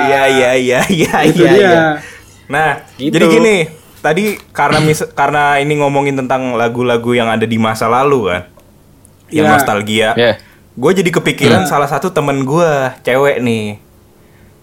[0.03, 1.51] iya iya iya iya iya dia.
[1.55, 1.83] iya.
[2.45, 3.15] nah Gitu.
[3.15, 3.55] jadi gini
[3.97, 8.41] tadi karena mis karena ini ngomongin tentang lagu-lagu yang ada di masa lalu kan
[9.31, 9.53] yang Iya.
[9.55, 10.31] nostalgia Ya.
[10.73, 13.77] Gue jadi kepikiran salah satu temen gue cewek nih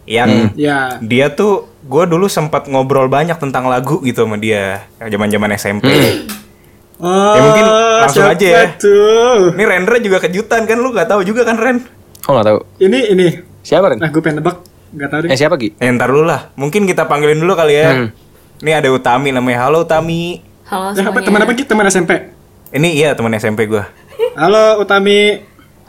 [0.05, 0.99] yang Ya.
[0.99, 5.87] dia tuh gue dulu sempat ngobrol banyak tentang lagu gitu sama dia zaman zaman SMP
[6.99, 7.65] Oh, Ya, mungkin
[7.97, 8.63] langsung siapa aja ya.
[8.77, 9.57] Tuh.
[9.57, 11.81] ini Rendra juga kejutan kan lu gak tahu juga kan Ren
[12.29, 12.59] Oh nggak tahu.
[12.79, 13.27] Ini ini.
[13.63, 13.97] Siapa Ren?
[13.97, 14.61] Nah, gue pengen nebak.
[14.93, 15.29] Gak tau deh.
[15.29, 15.73] Eh siapa Ki?
[15.73, 18.09] eh, ntar dulu lah mungkin kita panggilin dulu kali ya Hmm.
[18.59, 21.25] ini ada Utami namanya halo Utami Halo Ya, apa semuanya.
[21.25, 21.63] teman apa Ki?
[21.65, 22.13] Teman SMP.
[22.71, 23.81] ini iya teman SMP gue
[24.35, 25.41] Halo Utami.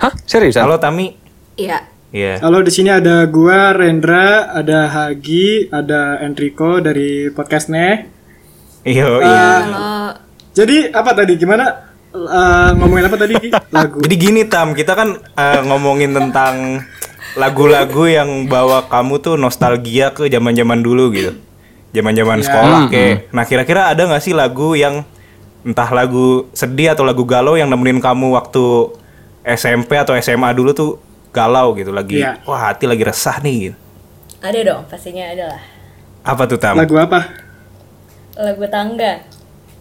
[0.01, 0.13] Hah?
[0.25, 0.65] Seriusan?
[0.65, 1.13] halo Tami
[1.55, 1.85] Iya.
[2.09, 8.09] iya Halo di sini ada gua Rendra, ada Hagi, ada Enrico dari podcastnya.
[8.81, 9.21] iya Ah.
[9.21, 9.47] iya.
[10.51, 11.37] Jadi apa tadi?
[11.37, 11.65] Gimana?
[12.11, 13.35] Eh, ngomongin apa tadi?
[13.77, 14.01] Lagu.
[14.01, 16.83] jadi gini Tam kita kan eh, ngomongin tentang
[17.31, 21.31] lagu-lagu yang bawa kamu tuh nostalgia ke zaman-zaman dulu gitu
[21.91, 22.45] zaman-zaman Iya.
[22.45, 25.07] sekolah kayak nah kira-kira ada nggak sih lagu yang
[25.61, 28.91] entah lagu sedih atau lagu galau yang nemenin kamu waktu
[29.43, 30.91] SMP atau SMA dulu tuh
[31.29, 32.43] galau gitu lagi Iya.
[32.43, 33.77] wah hati lagi resah nih gitu.
[34.41, 35.61] Ada dong, pastinya ada lah.
[36.21, 36.73] apa tuh Tam?
[36.75, 37.29] Lagu apa?
[38.33, 39.21] Lagu tangga.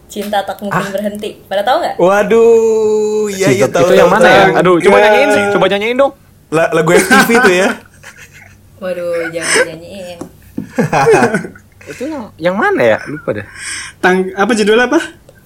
[0.07, 1.39] Cinta tak mungkin berhenti.
[1.47, 1.95] Pada tahu nggak?
[1.97, 4.45] Waduh, iya iya tahu itu yang mana ya?
[4.59, 5.07] Aduh, coba Tangga.
[5.09, 5.45] nyanyiin sih.
[5.55, 6.13] Coba nyanyiin dong.
[6.51, 7.69] La- lagu FTV tuh ya.
[8.83, 10.19] Waduh, jangan nyanyiin.
[11.91, 12.99] Itu yang yang mana ya?
[13.07, 13.47] Lupa dah.
[13.99, 15.01] Tang apa judulnya apa?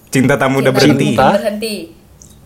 [0.09, 1.07] Cinta tamu udah Cinta tak berhenti.
[1.07, 1.75] mungkin berhenti.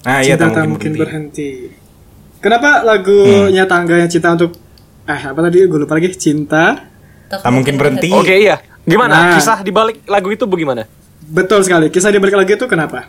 [0.01, 1.49] Ah iya Cinta tak mungkin mungkin berhenti.
[1.67, 2.39] berhenti.
[2.39, 4.55] Kenapa lagunya tangga yang cinta untuk
[5.03, 6.87] eh apa tadi gue lupa lagi cinta
[7.27, 8.09] Tak mungkin berhenti.
[8.09, 8.57] Oke, iya.
[8.81, 9.13] Gimana?
[9.13, 9.33] Nah.
[9.33, 10.87] Kisah di balik lagu itu bagaimana?
[11.21, 13.05] betul sekali kisah di balik lagu itu kenapa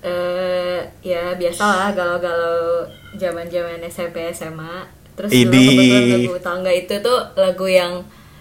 [0.00, 4.88] Eh, ya biasalah galau-galau zaman-zaman SMP SMA.
[5.12, 5.68] Terus dulu Idi.
[5.68, 7.92] kebetulan lagu tangga itu tuh lagu yang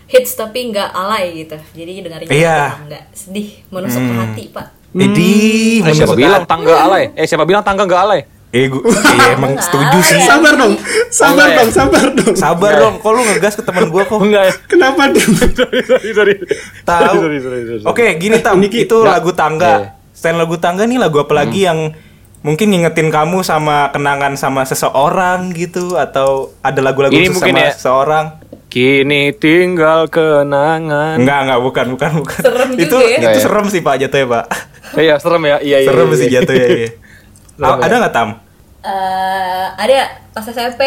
[0.08, 1.60] hits tapi nggak alay gitu.
[1.76, 2.80] Jadi dengerin Iya.
[2.82, 4.68] nggak sedih, menusuk ke hati pak.
[4.90, 5.32] Jadi
[5.80, 7.04] Eh, siapa bilang tangga alay?
[7.14, 8.22] Eh, siapa bilang tangga nggak alay?
[8.50, 10.18] Eh, gua, iya emang setuju sih.
[10.26, 10.74] sabar dong
[11.14, 11.58] sabar Enggak ya?
[11.62, 14.18] dong sabar dong Sabar dong, kok lu ngegas ke teman gua kok?
[14.18, 14.54] Enggak ya?
[14.66, 15.22] kenapa dia
[15.86, 16.34] sorry, sorry.
[16.82, 17.14] Tahu.
[17.22, 17.86] Sorry, sorry, sorry, sorry.
[17.86, 19.94] Oke, gini Tam, itu lagu tangga.
[20.12, 21.94] Selain lagu tangga nih lagu apa lagi yang
[22.40, 27.70] mungkin ngingetin kamu sama kenangan sama seseorang gitu atau ada lagu-lagu sama ya.
[27.70, 28.26] seseorang?
[28.66, 31.18] Kini tinggal kenangan.
[31.18, 32.42] Enggak, enggak, bukan, bukan, bukan.
[32.42, 33.18] Serem itu juga ya.
[33.20, 33.42] itu ya?
[33.42, 34.46] serem sih Pak jatuhnya, Pak.
[34.96, 35.58] Iya, serem ya.
[35.62, 35.90] Iya, iya.
[35.90, 36.34] serem iya, sih iya.
[36.42, 36.68] jatuhnya.
[36.68, 36.90] Iya.
[37.60, 37.76] Ya.
[37.76, 38.30] ada nggak Tam?
[38.80, 40.00] Eh, ada
[40.32, 40.80] pas SMP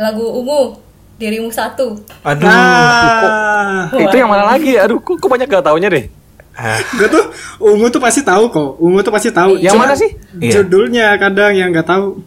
[0.00, 0.80] lagu ungu
[1.20, 2.00] dirimu satu.
[2.24, 2.48] Aduh.
[2.48, 4.80] nah Itu yang mana lagi?
[4.80, 6.08] Aduh, kok, kok banyak gak taunya deh?
[6.56, 7.24] Ah, gue tuh
[7.60, 10.10] ungu tuh pasti tahu kok ungu tuh pasti tahu Yang Cuma mana sih?
[10.40, 10.52] Iya.
[10.60, 12.20] judulnya kadang yang nggak tahu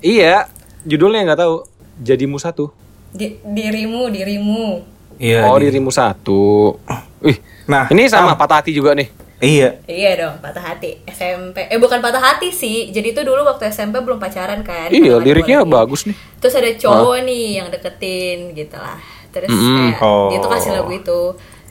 [0.00, 0.48] Iya,
[0.88, 1.54] judulnya nggak tahu.
[2.00, 2.72] Jadimu satu.
[3.12, 4.80] Di- dirimu, dirimu.
[5.20, 5.44] Iya.
[5.44, 6.72] oh, di- dirimu satu.
[7.20, 7.36] Wih,
[7.68, 9.12] Nah, ini sama patah hati juga nih.
[9.40, 9.80] Iya.
[9.88, 11.64] Iya dong, patah hati SMP.
[11.66, 12.92] Eh bukan patah hati sih.
[12.92, 14.92] Jadi itu dulu waktu SMP belum pacaran kan.
[14.92, 15.72] Iya, liriknya lagi.
[15.72, 16.16] bagus nih.
[16.38, 19.00] Terus ada cowok nih yang deketin gitu lah.
[19.32, 19.96] Terus Mm-mm.
[19.96, 20.28] kayak Oh.
[20.28, 21.20] dia tuh kasih lagu itu.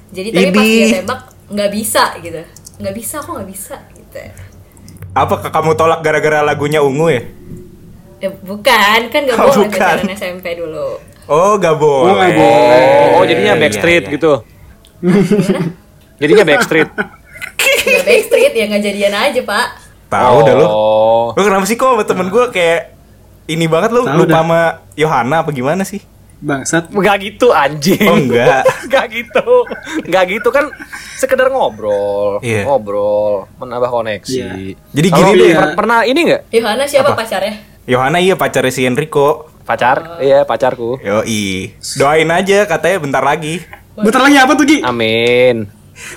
[0.10, 2.42] Jadi tapi pas dia tembak nggak bisa gitu.
[2.82, 4.18] Nggak bisa kok nggak bisa gitu.
[5.14, 7.22] Apakah kamu tolak gara-gara lagunya ungu ya?
[8.20, 9.80] Ya, bukan, kan gak Oh, boleh bukan.
[9.80, 11.00] pacaran SMP dulu.
[11.24, 12.12] Oh, gak boleh.
[12.12, 12.84] nggak boleh.
[13.16, 14.12] Oh, jadinya Iya, backstreet iya.
[14.12, 14.34] gitu.
[16.18, 16.90] jadinya backstreet.
[17.92, 19.68] Gak backstreet ya nggak jadian aja pak.
[20.08, 20.66] Tahu dah lu.
[20.66, 21.26] Oh.
[21.34, 22.82] Lu kenapa sih kok sama temen gue kayak
[23.46, 24.38] ini banget lu lupa dah.
[24.40, 24.60] sama
[24.94, 26.02] Yohana apa gimana sih?
[26.40, 28.08] bangsat Enggak gitu anjing.
[28.08, 28.64] Oh, enggak.
[28.88, 29.48] Enggak gitu.
[30.08, 30.72] Enggak gitu kan
[31.20, 32.64] sekedar ngobrol, Iya.
[32.64, 34.40] ngobrol, menambah koneksi.
[34.40, 34.80] Iya.
[34.96, 35.52] Jadi gini deh.
[35.52, 36.42] per- pernah ini enggak?
[36.50, 37.60] Yohana siapa pacarnya?
[37.84, 39.52] Yohana iya pacarnya si Enrico.
[39.68, 40.18] Pacar?
[40.18, 40.98] Iya, pacarku.
[40.98, 41.76] Yoi.
[41.94, 43.62] Doain aja katanya bentar lagi.
[43.94, 44.80] bentar lagi apa tuh Gi?
[44.82, 45.68] Amin.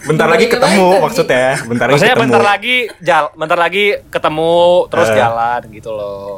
[0.05, 1.49] Bentar lagi ketemu maksudnya.
[1.62, 2.25] Bentar lagi Maksudnya ketemu.
[2.29, 4.55] bentar lagi jal, bentar lagi ketemu
[4.88, 5.16] terus Eh.
[5.16, 6.35] jalan gitu loh.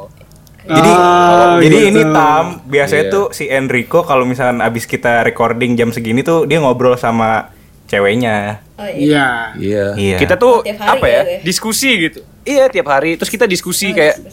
[0.65, 1.89] Jadi Oh, jadi gitu.
[1.91, 3.13] ini Tam biasanya Iya.
[3.13, 7.53] tuh si Enrico kalau misalkan abis kita recording jam segini tuh dia ngobrol sama
[7.85, 8.65] ceweknya.
[8.75, 9.53] Oh iya.
[9.53, 9.53] Iya.
[9.53, 9.85] Iya.
[9.93, 10.17] Iya.
[10.17, 11.13] Kita tuh apa ya?
[11.15, 11.39] ya, deh.
[11.45, 12.25] Diskusi gitu.
[12.41, 13.13] Iya, tiap hari.
[13.13, 14.25] Terus kita diskusi kayak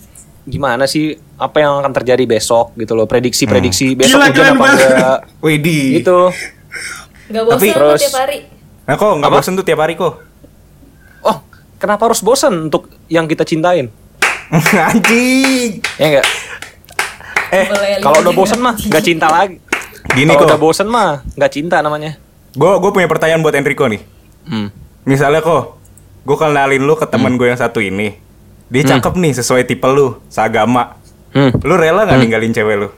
[0.43, 3.05] gimana sih apa yang akan terjadi besok gitu loh.
[3.05, 5.19] Prediksi-prediksi besok Gila, hujan apa enggak.
[5.39, 5.85] Widih.
[6.01, 6.19] Gitu.
[7.29, 8.39] Gak bosan Tapi terus- tiap hari.
[8.83, 10.19] Nah kok nggak bosen tuh tiap hari kok?
[11.23, 11.39] Oh,
[11.79, 13.91] kenapa harus bosan untuk yang kita cintain?
[14.91, 15.79] Anjing.
[15.97, 16.27] Ya enggak?
[17.53, 17.67] Eh,
[18.01, 19.61] kalau udah bosan mah nggak cinta lagi.
[20.13, 20.49] Gini kok.
[20.49, 22.19] udah bosan mah nggak cinta namanya.
[22.53, 24.03] Gue gue punya pertanyaan buat Enrico nih.
[24.49, 24.69] Hmm.
[25.07, 25.79] Misalnya kok,
[26.27, 28.19] gue kenalin lu ke temen gue yang satu ini.
[28.73, 30.97] Dia cakep nih sesuai tipe lu, seagama.
[31.33, 31.53] Hmm.
[31.61, 32.89] Lu rela nggak ninggalin cewek lu?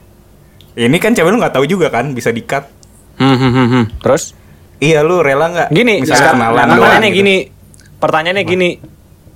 [0.75, 2.66] Ini kan cewek lu nggak tahu juga kan, bisa dikat.
[3.18, 3.85] Hmm, hmm, hmm, hmm.
[4.03, 4.35] Terus?
[4.76, 5.68] Iya lu rela nggak?
[5.70, 7.18] Gini, misalnya kenalan pertanyaannya gitu.
[7.20, 7.37] gini.
[7.96, 8.70] Pertanyaannya gini.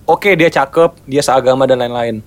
[0.05, 2.24] Oke, dia cakep, dia seagama dan lain-lain.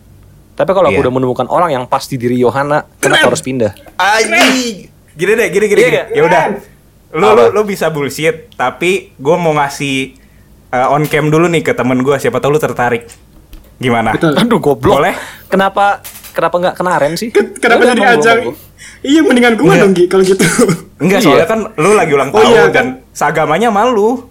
[0.53, 1.03] Tapi kalau aku Iya.
[1.03, 3.73] udah menemukan orang yang pas di diri Yohana, kenapa harus pindah?
[3.95, 4.85] Anjing.
[5.11, 5.79] Gini deh, gini gini.
[5.79, 5.91] Iya gini.
[5.91, 6.07] nggak?
[6.11, 6.43] Ya udah.
[7.11, 10.15] Lu, lu lu bisa bullshit, tapi gue mau ngasih
[10.69, 12.15] uh, on cam dulu nih ke temen gue.
[12.15, 13.09] Siapa tahu lu tertarik.
[13.75, 14.13] Gimana?
[14.13, 14.37] Betul.
[14.37, 15.01] Aduh, goblok.
[15.01, 15.17] Boleh?
[15.45, 15.99] Kenapa
[16.31, 17.29] kenapa nggak kenaren sih?
[17.29, 18.39] Ken- Kenapa jadi ajang?
[19.01, 19.81] Iya, mendingan gua Iya.
[19.81, 20.45] dong Gi kalau gitu.
[20.95, 21.25] Enggak, Iya.
[21.25, 22.85] soalnya kan lu lagi ulang Oh tahun iya, dan kan?
[23.21, 24.25] Seagamanya malu.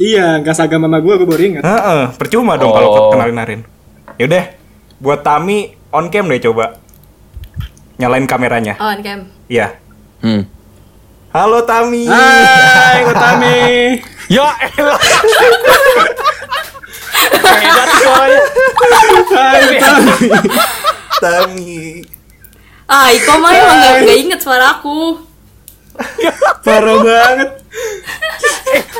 [0.00, 1.62] iya, nggak sagam sama gua, gua baru ingat.
[1.62, 3.10] Heeh, percuma dong kalau Oh.
[3.12, 3.60] kenalin Arin.
[4.16, 4.56] Yaudah,
[4.96, 6.80] buat Tami on cam deh coba.
[8.00, 8.80] Nyalain kameranya.
[8.80, 9.28] On cam.
[9.46, 9.76] Iya.
[10.24, 10.48] Hmm.
[11.28, 12.08] Halo Tami.
[12.08, 13.56] Hai, Utami.
[14.32, 14.96] Ya elah.
[17.36, 18.42] Beda tuh suaranya.
[19.28, 20.16] Hai, Utami.
[21.20, 21.76] Tami.
[22.88, 25.20] Ah, Iko mah emang gak, gak inget suara aku.
[26.64, 27.48] Parah banget.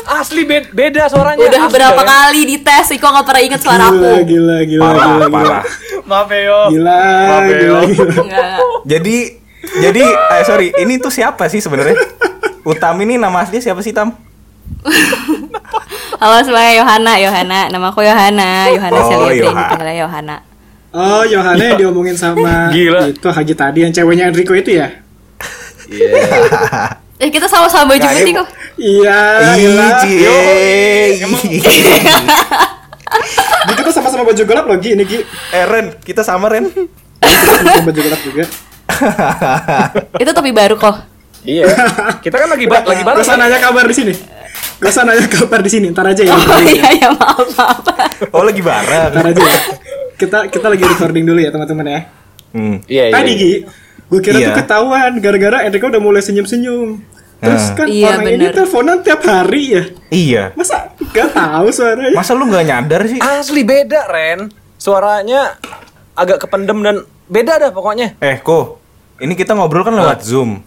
[0.04, 1.40] Asli bed- beda suaranya.
[1.40, 2.06] Udah Asli, berapa ya.
[2.06, 3.96] kali dites, Iko gak pernah inget suara aku.
[3.96, 5.30] Gila, gila, gila, Parah, gila, gila.
[5.32, 5.62] parah.
[6.02, 6.58] Maaf ya, yo.
[6.68, 8.12] Gila, Maaf ya, gila, gila.
[8.18, 8.58] Enggak.
[8.84, 9.16] Jadi
[9.62, 11.94] jadi eh sorry, ini tuh siapa sih sebenarnya?
[12.62, 14.10] Utami ini nama asli siapa sih Tam?
[16.16, 17.60] Halo semuanya, Yohana, Yohana.
[17.68, 19.62] Nama aku Yohana, Yohana Oh, Celia Pring, Yohana.
[19.64, 20.36] panggilnya Yohana.
[20.90, 23.08] Oh, Yohana yang diomongin sama Gila.
[23.08, 24.90] itu Haji tadi yang ceweknya Enrico itu ya?
[25.92, 26.08] Iya.
[27.18, 28.48] Eh, kita sama-sama baju Nggak, putih kok.
[28.74, 29.20] Iya,
[29.54, 29.88] gila.
[30.00, 30.40] Cie.
[33.62, 34.90] Di kita sama-sama baju gelap loh, Gi.
[34.96, 35.18] Ini Gi.
[35.52, 36.66] Eh Ren, kita sama Ren.
[37.20, 38.44] Sama baju gelap juga.
[40.16, 40.96] Itu topi baru kok.
[41.42, 41.66] Iya.
[42.18, 43.22] Kita kan lagi ba- lagi Gak bareng.
[43.22, 44.14] usah nanya kabar di sini.
[44.78, 45.86] Gak usah nanya kabar di sini.
[45.90, 46.32] Ntar aja ya.
[46.32, 47.82] Oh iya, ya maaf, maaf.
[48.30, 49.10] Oh lagi bareng.
[49.10, 49.58] Ntar aja ya.
[50.14, 52.00] Kita kita lagi recording dulu ya teman-teman ya.
[52.52, 52.76] Hmm.
[52.86, 53.14] Iya, iya.
[53.14, 53.52] Tadi Gi,
[54.12, 54.46] gue kira Iya.
[54.46, 57.00] tuh ketahuan gara-gara Enrico udah mulai senyum-senyum.
[57.40, 57.74] Terus Ah.
[57.74, 58.52] kan Iya, orang ini bener.
[58.54, 59.82] teleponan tiap hari ya.
[60.06, 60.44] Iya.
[60.52, 62.12] Masa gak tahu suaranya?
[62.12, 63.18] Masa lu nggak nyadar sih?
[63.18, 64.52] Asli beda, Ren.
[64.76, 65.56] Suaranya
[66.12, 66.96] agak kependem dan
[67.26, 68.14] beda dah pokoknya.
[68.20, 68.78] Eh, Ko.
[69.16, 70.60] Ini kita ngobrol kan lewat Zoom.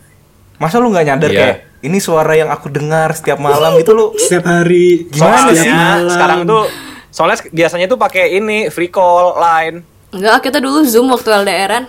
[0.56, 1.40] Masa lu nggak nyadar Iya.
[1.40, 4.06] kayak ini suara yang aku dengar setiap malam gitu lu?
[4.18, 5.06] Setiap hari.
[5.08, 5.70] Gimana sih?
[5.70, 6.10] malam.
[6.10, 6.66] sekarang tuh
[7.08, 9.86] soalnya biasanya tuh pakai ini free call line.
[10.10, 11.86] Enggak, kita dulu Zoom waktu LDRan.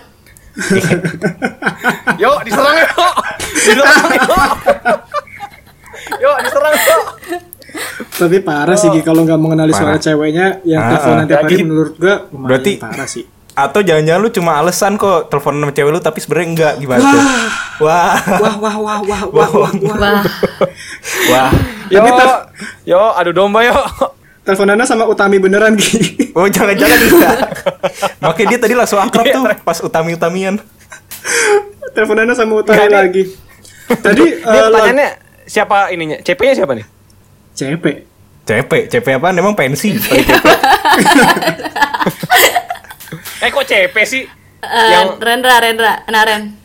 [2.17, 3.13] Yuk, diserang yuk.
[3.55, 4.29] Diserang yuk.
[6.23, 7.03] Yuk, diserang yuk.
[8.09, 10.01] Tapi parah sih kalau nggak mengenali suara Parah.
[10.01, 11.35] ceweknya yang Ah, teleponan ah.
[11.37, 11.63] hari gitu.
[11.63, 13.25] menurut gua Berarti- parah sih.
[13.53, 17.21] Atau jangan-jangan lu cuma alasan kok telepon sama cewek lu tapi sebenarnya enggak gimana tuh?
[17.79, 18.13] Wah.
[18.35, 19.49] Wah wah wah wah wah wah.
[19.51, 19.71] wah.
[19.91, 20.21] Wah,
[21.27, 21.49] Wah.
[21.87, 22.09] Yo, Tapi
[22.83, 23.73] yo, adu domba yo.
[24.47, 26.31] Teleponannya sama Utami beneran Gi.
[26.31, 27.35] Oh jangan-jangan enggak.
[28.23, 30.55] Makanya dia tadi langsung akrab tuh pas utami-utamian.
[31.91, 33.23] Teleponannya sama Utami dia- lagi.
[33.89, 35.09] Tadi Dia eh, pertanyaannya
[35.43, 36.17] siapa ininya?
[36.21, 36.85] CP-nya siapa nih?
[37.53, 37.85] CP.
[38.43, 39.27] CP, CP apa?
[39.31, 39.91] Emang pensi.
[43.37, 44.23] Eh kok CP sih?
[44.57, 46.55] Eh, Yang- Rendra, Rendra, Naren.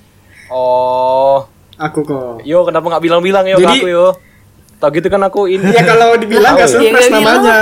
[0.48, 1.44] Oh,
[1.76, 2.40] Aku kok.
[2.42, 4.06] yo kenapa nggak bilang-bilang yo ke Jadi- aku yo?
[4.82, 5.70] Tau gitu kan aku ini.
[5.70, 6.74] Ya kalau dibilang gak ya?
[6.74, 7.60] surprise Ya, namanya.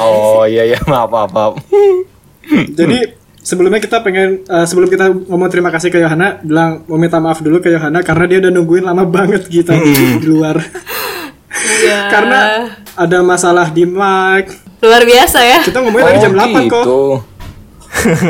[0.00, 1.54] Oh iya iya maaf maaf maaf.
[2.72, 7.20] Jadi sebelumnya kita pengen eh, sebelum kita ngomong terima kasih ke Yohana, bilang mau minta
[7.20, 10.56] maaf dulu ke Yohana karena dia udah nungguin lama banget gitu di, luar.
[11.52, 12.00] Iya.
[12.16, 12.40] karena
[12.96, 14.56] ada masalah di mic.
[14.80, 15.60] Luar biasa ya.
[15.60, 16.64] Kita ngomongnya tadi jam 8 kok.
[16.64, 17.02] gitu.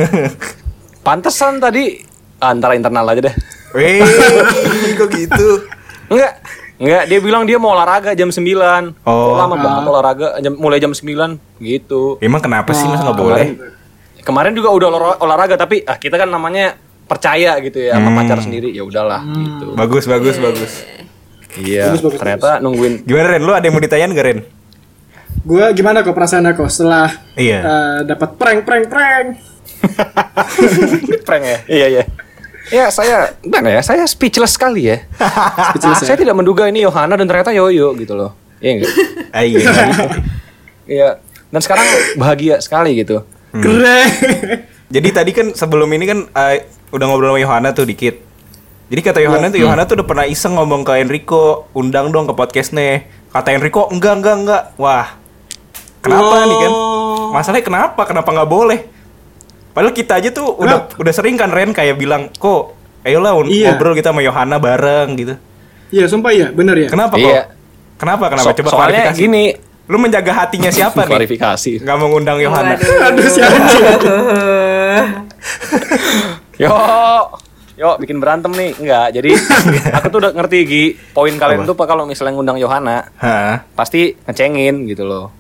[1.07, 2.03] Pantesan tadi
[2.43, 3.37] antara internal aja deh.
[3.79, 4.03] Wih,
[4.99, 5.71] kok gitu?
[6.11, 6.43] Enggak.
[6.83, 8.43] Enggak, dia bilang dia mau olahraga jam 9.
[9.07, 9.39] Oh.
[9.39, 11.07] Lama banget olahraga jam, mulai jam 9
[11.57, 12.19] gitu.
[12.19, 13.47] Emang kenapa sih masa nggak boleh?
[14.21, 18.39] Kemarin juga udah olah- olahraga tapi ah kita kan namanya percaya gitu ya sama pacar
[18.41, 19.67] sendiri ya udahlah gitu.
[19.75, 20.73] Bagus, bagus, bagus.
[21.55, 23.43] Iya, Bagus, bagus, ternyata nungguin Gimana Ren?
[23.43, 24.39] Lu ada yang mau ditanyain gak Ren?
[25.43, 27.59] Gue gimana kok perasaan aku setelah Iya.
[27.61, 29.27] eh, dapat prank prank prank.
[31.29, 31.59] prank ya.
[31.69, 32.03] Iya, iya.
[32.71, 33.81] Ya, saya gimana ya?
[33.81, 35.03] Saya speechless sekali ya.
[35.75, 36.07] Speechless ya?
[36.07, 38.37] saya tidak menduga ini Yohana dan ternyata Yoyo gitu loh.
[38.61, 38.93] Iya enggak?
[39.33, 39.59] Ah, iya.
[40.85, 41.09] Iya.
[41.49, 43.25] Dan sekarang bahagia sekali gitu.
[43.51, 44.09] Keren.
[44.87, 48.21] Jadi tadi kan sebelum ini kan eh, udah ngobrol sama Yohana tuh dikit.
[48.87, 52.37] Jadi kata Yohana tuh Yohana tuh udah pernah iseng ngomong ke Enrico, undang dong ke
[52.37, 53.09] podcastnya.
[53.33, 54.63] Kata Enrico enggak enggak enggak.
[54.77, 55.17] Wah.
[56.05, 56.45] Kenapa Oh.
[56.45, 56.73] nih kan?
[57.33, 58.01] Masalahnya kenapa?
[58.05, 58.92] Kenapa nggak boleh?
[59.73, 62.63] Padahal kita aja tuh udah udah sering kan Ren kayak bilang, "Kok
[63.03, 63.73] ayolah un- Iya.
[63.73, 65.35] ngobrol kita sama Yohana bareng gitu."
[65.91, 66.89] Iya, sumpah iya, bener ya.
[66.89, 67.25] Kenapa kok?
[67.25, 67.43] Iya.
[67.97, 68.25] Kenapa?
[68.29, 68.47] Kenapa?
[68.47, 69.21] So- Coba soalnya klarifikasi.
[69.21, 69.45] gini,
[69.83, 71.11] Lu menjaga hatinya siapa nih?
[71.11, 71.73] klarifikasi.
[71.81, 72.79] Gak mau ngundang Yohana.
[72.79, 73.83] Aduh, si anjing.
[76.55, 76.71] Yo,
[77.75, 78.71] yo bikin berantem nih.
[78.77, 79.31] Enggak, jadi
[79.97, 83.67] aku tuh udah ngerti Gi, poin kalian tuh kalau misalnya ngundang Yohana, Hah?
[83.75, 85.35] pasti ngecengin gitu loh.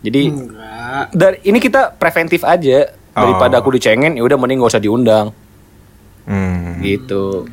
[0.00, 1.04] Jadi Enggak.
[1.12, 3.60] dari ini kita preventif aja daripada Oh.
[3.64, 5.32] aku dicengin, ya udah mending gak usah diundang
[6.26, 6.82] Hmm.
[6.82, 7.48] gitu.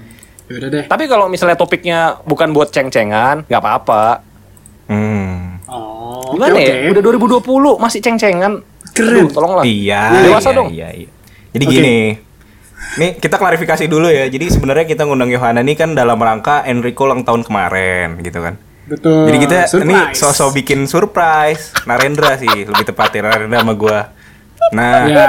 [0.52, 0.84] Yaudah deh.
[0.86, 4.19] Tapi kalau misalnya topiknya bukan buat ceng-cengan, nggak apa-apa.
[4.91, 5.63] Hmm.
[5.65, 6.73] Oh, Gimana oke, ya?
[6.76, 6.91] oke.
[6.91, 8.54] Udah 2020 masih ceng-cengan.
[8.91, 9.26] Keren.
[9.26, 9.63] Aduh, tolonglah.
[9.63, 10.21] Iya.
[10.21, 10.67] Dewasa iya, dong.
[10.69, 11.10] Iya, iya.
[11.54, 11.73] Jadi Oke.
[11.73, 11.97] gini.
[12.93, 14.28] Nih kita klarifikasi dulu ya.
[14.28, 18.60] Jadi sebenarnya kita ngundang Yohana nih kan dalam rangka Enrico ulang tahun kemarin gitu kan.
[18.84, 19.32] Betul.
[19.32, 20.19] Jadi kita ini Surprise.
[20.19, 21.71] sosok bikin surprise.
[21.88, 24.12] Narendra sih lebih tepatnya Narendra sama gua.
[24.71, 25.28] Nah, Ya.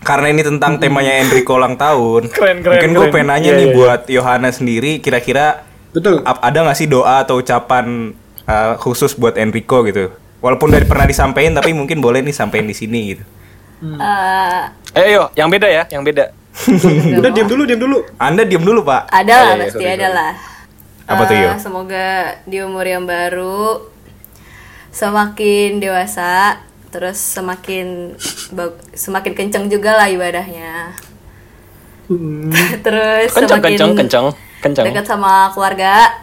[0.00, 2.28] karena ini tentang temanya Enrico ulang tahun.
[2.34, 3.76] Keren, keren, Mungkin gue pengen nanya Iya, nih iya, iya.
[3.76, 6.24] buat Yohana sendiri kira-kira Betul.
[6.24, 10.08] ada nggak sih doa atau ucapan uh, khusus buat Enrico gitu?
[10.40, 13.24] Walaupun dari pernah disampaikan tapi mungkin boleh nih sampein di sini gitu.
[13.80, 14.62] Eh,
[14.94, 16.32] Ayo, yo, yang beda ya, yang beda.
[17.18, 17.98] Udah diam dulu, diam dulu.
[18.16, 19.08] Anda diem dulu pak.
[19.08, 20.32] ada Oh, lah pasti sorry, ada lah.
[21.04, 21.50] Apa tuh, Eh, Yo?
[21.58, 22.08] Semoga
[22.44, 23.88] di umur yang baru
[24.88, 26.62] semakin dewasa,
[26.94, 28.14] terus semakin
[28.94, 30.94] semakin kenceng juga lah ibadahnya.
[32.06, 32.54] Hmm.
[32.86, 34.26] terus Kenceng, semakin kenceng, kenceng,
[34.62, 34.84] kenceng.
[34.86, 36.22] dekat sama keluarga.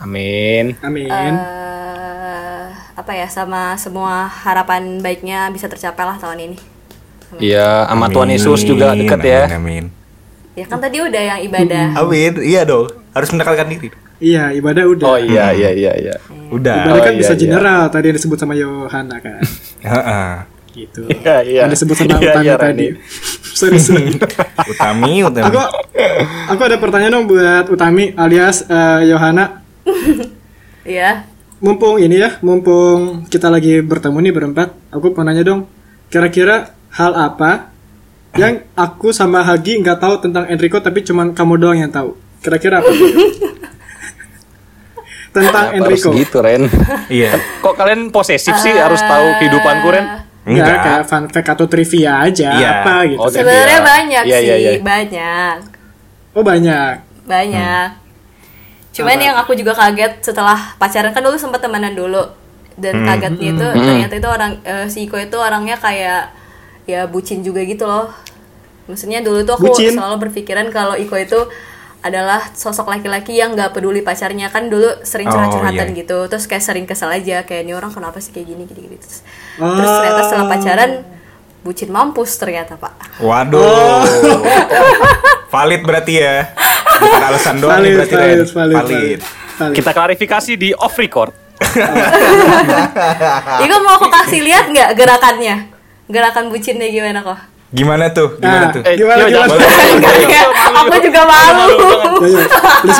[0.00, 0.72] Amin.
[0.80, 1.08] Amin.
[1.12, 6.58] eh apa ya sama semua harapan baiknya bisa tercapai lah tahun ini.
[7.36, 9.44] Iya, sama Tuhan Yesus juga deket ya.
[9.52, 9.84] Amin, amin.
[10.56, 12.00] Ya kan tadi udah yang ibadah.
[12.00, 12.88] Amin, iya dong.
[13.12, 13.92] Harus mendekatkan diri.
[14.16, 15.06] Iya, ibadah udah.
[15.12, 16.14] Oh iya, iya, iya, iya.
[16.48, 16.88] Udah.
[16.88, 17.40] Ibadah kan Oh, iya, bisa iya.
[17.40, 19.40] general tadi yang disebut sama Yohana kan.
[19.92, 20.30] Heeh.
[20.72, 21.02] Gitu.
[21.08, 21.60] Iya, iya.
[21.68, 22.86] Yang disebut sama Iya, Utami iya, tadi.
[23.56, 24.12] Sorry, sorry.
[24.68, 25.48] Utami, utami.
[25.48, 25.56] aku
[26.52, 29.64] aku ada pertanyaan dong buat Utami alias eh, Yohana.
[30.84, 31.24] Iya.
[31.56, 35.64] Mumpung ini ya, mumpung kita lagi bertemu nih berempat, aku mau nanya dong,
[36.12, 37.72] kira-kira hal apa
[38.36, 42.12] yang aku sama Hagi nggak tahu tentang Enrico tapi cuman kamu doang yang tahu.
[42.44, 42.92] Kira-kira apa?
[45.36, 46.10] Tentang Kenapa harus Enrico.
[46.16, 46.62] gitu, Ren?
[47.12, 47.30] Iya.
[47.60, 50.06] Kok kalian posesif sih harus tahu kehidupanku, Ren?
[50.42, 50.78] Enggak, Enggak.
[50.80, 52.70] kayak fun fact atau trivia aja Iya.
[52.80, 53.18] apa gitu.
[53.18, 54.70] Oh, Sebenarnya banyak Iya, sih, iya, iya.
[54.78, 55.56] banyak.
[56.32, 56.94] Oh banyak.
[57.24, 57.88] Banyak.
[58.92, 62.24] Cuman yang aku juga kaget setelah pacaran kan dulu sempat temenan dulu
[62.74, 66.32] dan kagetnya itu ternyata itu orang eh, si Iko itu orangnya kayak
[66.84, 68.08] ya bucin juga gitu loh.
[68.86, 69.92] Maksudnya dulu tuh aku Bucin?
[69.92, 71.40] selalu berpikiran kalau Iko itu
[72.06, 75.96] adalah sosok laki-laki yang nggak peduli pacarnya kan dulu sering Oh, curhat-curhatan iya.
[76.00, 78.96] gitu terus kayak sering kesel aja kayak ini orang kenapa sih kayak gini gini gini
[78.96, 79.20] terus,
[79.58, 79.74] Oh.
[79.74, 80.90] terus ternyata setelah pacaran
[81.60, 84.02] bucin mampus ternyata pak Waduh.
[85.52, 86.34] valid berarti ya.
[86.96, 88.76] Bukan alasan doang Valid, berarti valid, valid, Valid.
[88.76, 89.18] valid.
[89.56, 89.74] Valid.
[89.74, 91.32] Kita klarifikasi di off record.
[93.64, 95.56] Iko mau aku kasih lihat nggak gerakannya
[96.06, 97.38] gerakan bucinnya gimana kok
[97.68, 98.28] Gimana tuh?
[98.36, 98.82] Gimana Nah, tuh?
[98.82, 99.52] Eh, gimana yo, gimana?
[99.52, 100.86] jangan.
[100.86, 101.64] aku juga malu
[102.16, 102.38] please,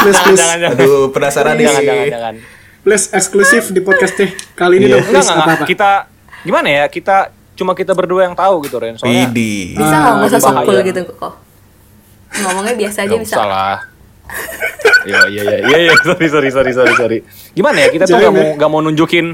[0.03, 0.77] please, please, Jangan, jangan.
[0.77, 1.65] Aduh, penasaran nih.
[1.65, 2.35] Jangan, jangan, jangan.
[2.83, 4.93] please eksklusif di podcast deh kali ini Iya.
[4.93, 5.57] dong, Enggak, please enggak, apa enggak.
[5.57, 5.67] apa.
[5.67, 5.91] Kita
[6.43, 6.85] gimana ya?
[6.87, 7.17] Kita
[7.55, 8.95] cuma kita berdua yang tahu gitu, Ren.
[8.95, 9.75] Soalnya Widih.
[9.75, 10.53] bisa nggak nggak usah bahaya.
[10.53, 11.33] sok cool gitu kok
[12.37, 13.77] ngomongnya biasa aja Nggak bisa usah lah.
[15.07, 15.93] Iya, iya, iya, iya, iya.
[16.03, 17.19] Sorry, sorry, sorry, sorry, sorry.
[17.55, 17.89] Gimana ya?
[17.89, 19.31] Kita tuh nggak mau nggak mau nunjukin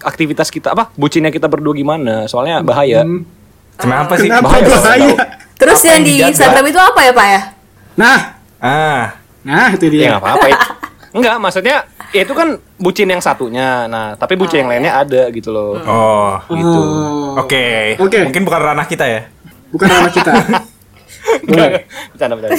[0.00, 0.88] aktivitas kita apa?
[0.94, 2.24] Bucinnya kita berdua gimana?
[2.24, 3.04] Soalnya bahaya.
[3.04, 3.28] Hmm.
[3.74, 4.28] Kenapa sih?
[4.28, 5.14] Kenapa bahaya, bahaya?
[5.54, 6.14] terus Apa yang yang di?
[6.28, 7.40] Instagram itu apa ya pak ya
[7.92, 8.18] Nah,
[8.56, 9.04] Ah,
[9.42, 10.08] nah itu Ya dia.
[10.12, 10.46] nggak apa-apa.
[10.46, 10.58] ya.
[11.12, 11.76] Enggak, maksudnya
[12.08, 13.84] ya itu kan bucin yang satunya.
[13.84, 15.76] Nah, tapi bucin yang lainnya ada gitu loh.
[15.78, 16.40] oh.
[16.48, 16.80] Gitu.
[16.80, 17.36] Oh.
[17.38, 17.98] Oke.
[17.98, 18.22] Oke.
[18.24, 19.20] Mungkin bukan ranah kita ya.
[19.68, 20.32] Bukan ranah kita.
[21.48, 21.84] boleh.
[22.10, 22.56] Bercanda, bercanda.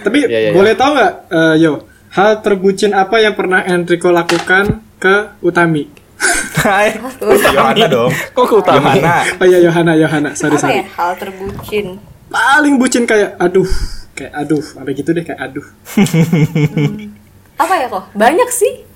[0.00, 0.50] Tapi Iya, iya, iya.
[0.50, 1.72] boleh tahu nggak, eh, Yo,
[2.10, 5.84] hal terbucin apa yang pernah Enrico lakukan ke Utami?
[6.60, 7.00] Hai.
[7.56, 8.12] Yohana dong.
[8.36, 8.92] Kok ke utama?
[8.92, 9.16] Yohana.
[9.40, 10.92] Oh iya, Yohana, Yohana, sorry, apa ya sorry.
[10.92, 11.86] hal terbucin
[12.30, 13.66] Paling bucin kayak, aduh,
[14.14, 15.66] kayak aduh, sampai gitu deh kayak aduh.
[17.62, 18.04] apa ya kok?
[18.14, 18.86] Banyak sih.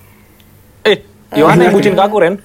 [0.87, 1.03] Eh,
[1.35, 2.39] Yohana yang bucin ke aku, Ren.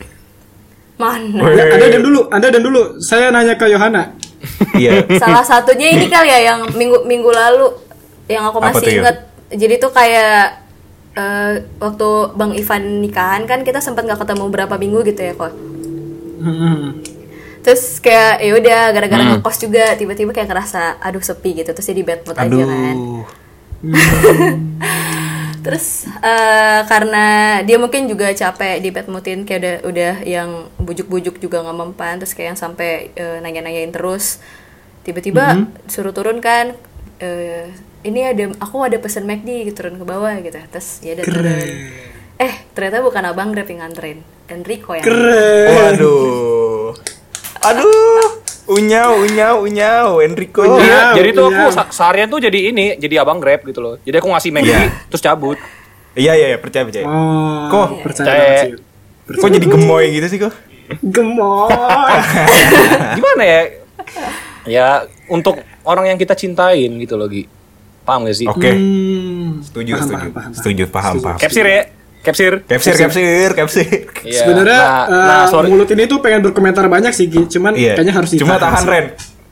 [0.98, 1.46] Mana?
[1.56, 2.82] Ya, Anda dan dulu, Anda dan dulu.
[3.00, 4.12] Saya nanya ke Yohana.
[4.76, 5.04] Iya.
[5.20, 7.72] Salah satunya ini kali ya yang minggu minggu lalu
[8.32, 9.02] yang aku masih Yo?
[9.04, 9.18] inget.
[9.50, 10.64] Jadi tuh kayak
[11.20, 11.54] eh,
[11.84, 12.10] waktu
[12.40, 15.54] Bang Ivan nikahan kan kita sempat nggak ketemu berapa minggu gitu ya kok.
[16.40, 17.04] Hmm.
[17.60, 22.02] Terus kayak ya udah gara-gara ngekos juga tiba-tiba kayak ngerasa aduh sepi gitu terus jadi
[22.08, 22.96] bad mood aja kan.
[22.96, 23.26] Aduh.
[25.60, 30.50] Terus eh, karena dia mungkin juga capek di bad moodin kayak udah udah yang
[30.80, 34.40] bujuk-bujuk juga nggak mempan terus kayak yang sampai eh, nanya-nanyain terus
[35.04, 36.80] tiba-tiba suruh turun kan
[37.20, 41.26] eh, ini ada aku ada pesan McD gitu, turun ke bawah gitu terus ya udah
[41.28, 41.70] turun
[42.40, 45.94] eh ternyata bukan abang Grab yang nganterin Enrico yang Keren.
[46.00, 46.96] Waduh.
[47.60, 48.28] Aduh.
[48.70, 50.62] Unyau, unyau, unyau, Enrico.
[50.62, 50.80] Unyau.
[50.80, 51.68] Iya, jadi tuh iya.
[51.68, 53.98] aku seharian tuh jadi ini, jadi abang Grab gitu loh.
[54.06, 54.82] Jadi aku ngasih McD, Iya.
[55.10, 55.58] terus cabut.
[56.14, 57.06] Iya, iya, iya, percaya, percaya.
[57.06, 57.88] Oh, Kok?
[58.06, 58.58] percaya Percaya.
[58.62, 58.72] sih.
[59.42, 60.54] Kok jadi gemoy gitu sih kok?
[61.02, 61.70] Gemoy.
[63.18, 63.62] Gimana ya?
[64.66, 64.88] Ya,
[65.30, 67.46] untuk orang yang kita cintain gitu loh, Gi.
[68.10, 68.48] Paham gak sih?
[68.48, 68.72] Oke.
[68.72, 70.18] Hmm, Setuju, paham, setuju.
[70.18, 70.52] paham, paham, paham.
[70.52, 71.38] Setuju, paham, paham.
[71.38, 71.82] Capsir ya?
[72.20, 72.54] Capsir.
[72.66, 73.86] Capsir, capsir, capsir.
[74.26, 74.40] Iya.
[74.42, 75.70] Sebenarnya nah, eh, nah, sorry.
[75.70, 77.94] mulut ini tuh pengen berkomentar banyak sih, cuman Iya.
[77.94, 78.90] kayaknya harus Cuma ditahan tahan sih.
[78.90, 79.06] Ren.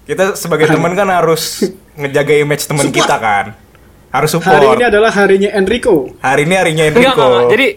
[0.03, 3.45] Kita sebagai teman kan harus ngejaga image teman kita kan.
[4.07, 4.55] Harus support.
[4.55, 6.15] Hari ini adalah harinya Enrico.
[6.17, 7.11] Hari ini harinya Enggak, Enrico.
[7.13, 7.51] enggak, enggak.
[7.51, 7.67] Jadi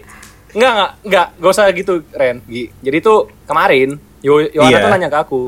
[0.51, 2.35] enggak, enggak, enggak, gak usah gitu, Ren.
[2.81, 4.79] Jadi tuh kemarin Yo Yohana Iya.
[4.79, 5.41] tuh nanya ke aku,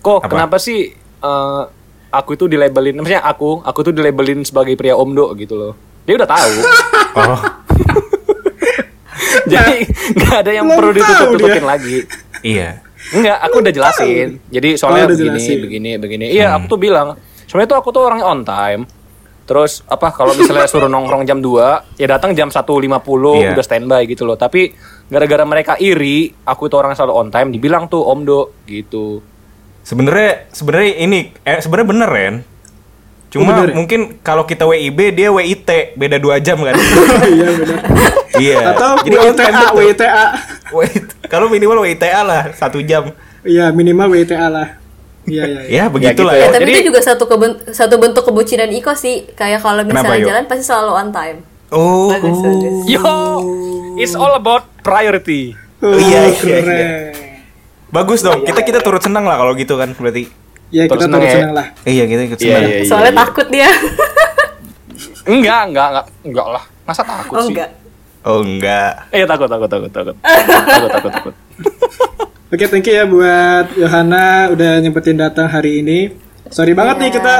[0.00, 0.28] "Kok Apa?
[0.28, 1.62] kenapa sih eh,
[2.12, 6.28] aku itu dilabelin, maksudnya aku, aku tuh dilabelin sebagai pria omdo gitu loh." Dia udah
[6.28, 6.52] tahu.
[7.14, 7.38] Oh,
[9.44, 9.76] Jadi
[10.14, 11.96] nggak ada yang Belum perlu ditutup-tutupin lagi.
[12.42, 12.82] iya.
[13.12, 14.28] Enggak, aku udah jelasin.
[14.48, 15.58] Jadi soalnya Oh, udah begini, jelasin.
[15.60, 16.26] begini, begini.
[16.30, 18.82] Iya, aku tuh bilang, sebenarnya tuh aku tuh orangnya on time.
[19.42, 22.62] Terus apa kalau misalnya suruh nongkrong jam 2, ya datang jam 1.50
[23.36, 23.52] Iya.
[23.52, 24.38] udah standby gitu loh.
[24.38, 24.70] Tapi
[25.06, 29.18] gara-gara mereka iri, aku tuh orang selalu on time, dibilang tuh Omdo gitu.
[29.82, 32.34] Sebenarnya sebenarnya ini eh, sebenarnya bener Ren.
[33.28, 33.74] Cuma Oh, bener ya?
[33.74, 36.76] mungkin kalau kita WIB dia WIT beda dua jam kan.
[37.34, 37.78] iya benar.
[38.36, 38.58] iya.
[38.70, 39.72] Atau Jadi betul.
[39.74, 40.24] WTA.
[40.70, 43.10] Wait, kalau minimal WTA lah satu jam.
[43.42, 44.68] Iya, minimal WTA lah.
[45.22, 45.60] Iya, iya.
[45.62, 45.76] iya.
[45.80, 46.44] Ya begitulah gitu ya.
[46.44, 46.52] ya.
[46.52, 50.18] tapi Jadi- itu juga satu keben- satu bentuk kebucinan Iko sih kayak kalau Kenapa, misalnya
[50.18, 50.28] Yo?
[50.28, 51.38] jalan pasti selalu on time
[51.70, 53.00] Oh, bagus bagus Yo,
[53.96, 55.56] it's all about priority.
[55.78, 56.88] Oh, iya, iya, keren.
[57.92, 58.42] Bagus dong.
[58.42, 60.26] Kita kita turut senang lah kalau gitu kan berarti.
[60.68, 61.36] Ya, Terus kita senang turut ya.
[61.36, 61.66] senang lah.
[61.84, 62.62] Iya, kita ikut Iya, senang.
[62.62, 62.88] iya, iya.
[62.88, 63.68] soalnya takut dia
[65.22, 66.62] Enggak, enggak, enggak, enggak lah.
[66.82, 67.52] Masa takut oh sih?
[67.52, 67.70] enggak
[68.22, 69.10] Oh, enggak.
[69.10, 70.14] Eh, takut, takut, takut, takut.
[70.68, 71.34] takut, takut, takut.
[72.48, 76.14] Oke, thank you ya buat Yohana udah nyempetin datang hari ini.
[76.46, 77.16] Sorry banget nih Iya.
[77.18, 77.34] kita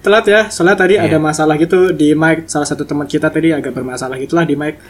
[0.00, 0.40] telat ya.
[0.48, 2.46] Soalnya tadi ada masalah gitu di mic.
[2.46, 4.80] Salah satu teman kita tadi agak bermasalah gitulah di mic.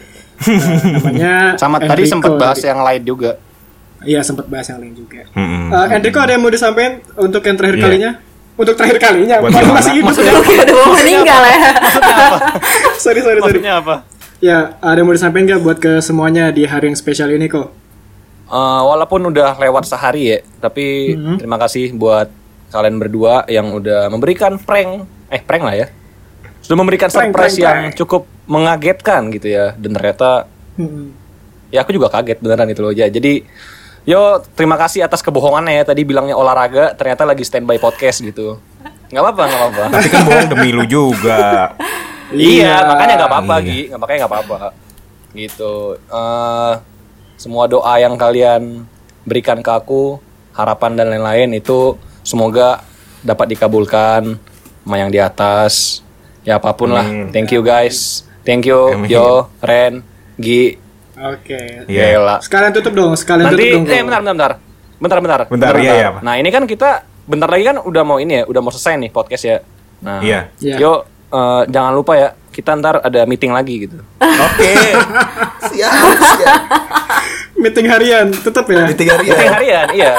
[0.44, 0.59] Eh,
[0.90, 2.66] namanya Sama tadi Enrico sempat bahas tadi.
[2.66, 3.30] yang lain juga.
[4.07, 5.24] Iya, sempat bahas yang lain juga.
[5.30, 5.68] Mm-mm.
[5.68, 7.84] Eh, Enrico ada yang mau disampaikan untuk yang terakhir Iya.
[7.84, 8.11] kalinya?
[8.55, 10.38] Untuk terakhir kalinya, Buat Masih- hidup Maksudnya ya?
[10.38, 11.59] Oke, udah mau meninggal ya
[12.96, 13.40] sorry, sorry, sorry.
[13.59, 13.94] Maksudnya apa?
[14.38, 17.72] Ya, ada yang mau disampaikan nggak buat ke semuanya di hari yang spesial ini kok?
[18.44, 22.28] Eh, walaupun udah lewat sehari ya, tapi terima kasih buat
[22.70, 25.86] kalian berdua yang udah memberikan prank, eh prank lah ya,
[26.61, 27.96] sudah memberikan Prank, surprise prank, yang prank.
[27.96, 31.14] cukup mengagetkan gitu ya, dan ternyata Hmm.
[31.70, 33.07] ya aku juga kaget beneran itu loh ya.
[33.07, 33.46] Jadi
[34.05, 38.61] yo terima kasih atas kebohongannya ya tadi bilangnya olahraga, ternyata lagi standby podcast gitu.
[39.12, 39.84] Nggak apa-apa, nggak apa-apa.
[39.92, 41.72] Tapi kan bohong demi lu juga.
[42.32, 43.66] Iya, makanya nggak apa-apa, Iya.
[43.68, 43.80] Gi.
[43.92, 44.59] Nggak makanya nggak apa-apa.
[45.34, 45.74] Gitu.
[45.98, 46.72] Eh,
[47.36, 48.88] semua doa yang kalian
[49.28, 50.18] berikan ke aku,
[50.57, 51.94] harapan dan lain-lain itu
[52.24, 52.82] semoga
[53.22, 54.40] dapat dikabulkan
[54.82, 56.05] sama yang di atas.
[56.44, 57.07] Ya apa pun lah.
[57.32, 58.26] Thank you guys.
[58.44, 59.09] Thank you Amin.
[59.09, 60.05] Yo, Ren,
[60.36, 60.76] Gi.
[61.17, 61.87] Oke.
[61.87, 62.17] Iya.
[62.17, 62.37] Gila.
[62.41, 63.85] Sekalian tutup dong, sekalian Nanti tutup dong.
[63.89, 64.53] eh bentar bentar bentar.
[64.95, 65.41] Bentar bentar.
[65.47, 66.23] Bentar, iya, iya, Pak.
[66.23, 66.91] Nah, ini kan kita
[67.25, 69.59] bentar lagi kan udah mau ini ya, udah mau selesai nih podcast ya.
[70.01, 70.41] Nah, Iya.
[70.59, 70.77] Iya.
[70.77, 70.93] Yo
[71.31, 73.99] eh, jangan lupa ya, kita ntar ada meeting lagi gitu.
[74.21, 74.71] Oke.
[75.71, 75.93] siap,
[76.39, 76.61] siap.
[77.55, 78.85] Meeting harian, tetap ya.
[78.85, 80.12] Meeting hari Meeting harian, iya.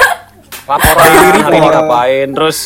[0.66, 2.56] Laporan hari ini ngapain, terus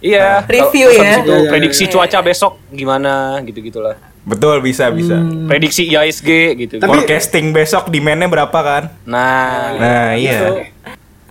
[0.00, 0.40] iya.
[0.42, 1.12] Review terus ya.
[1.18, 1.92] itu Iya, iya, prediksi iya.
[1.92, 3.12] cuaca besok gimana
[3.42, 3.94] gitu-gitulah.
[4.20, 5.16] Betul, bisa, bisa.
[5.48, 6.74] Prediksi IISG gitu.
[6.76, 8.92] Tapi- Forecasting besok demand-nya berapa kan?
[9.02, 10.38] Nah, Nah, iya.
[10.38, 10.46] gitu.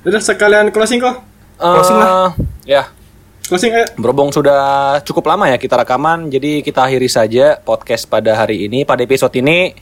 [0.06, 1.22] Udah sekalian closing kok.
[1.60, 2.28] Eh,
[2.66, 2.90] ya,
[3.46, 3.86] Closing ayo.
[3.98, 4.62] Berhubung sudah
[5.02, 8.86] cukup lama ya kita rekaman, jadi kita akhiri saja podcast pada hari ini.
[8.86, 9.74] Pada episode ini,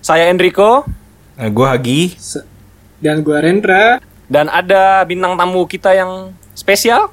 [0.00, 0.88] saya Enrico
[1.36, 2.16] Nah, gua Hagi.
[2.16, 2.40] Se-
[2.96, 4.00] Dan gua Rendra.
[4.26, 7.12] dan ada bintang tamu kita yang spesial.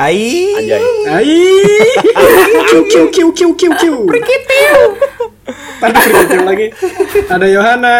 [0.00, 0.48] Ai.
[0.56, 0.80] Anjay.
[1.12, 1.36] Ai.
[2.70, 3.96] Kiu kiu kiu kiu kiu kiu.
[5.80, 6.66] Tadi Prikitiu lagi.
[7.28, 7.96] Ada Yohana.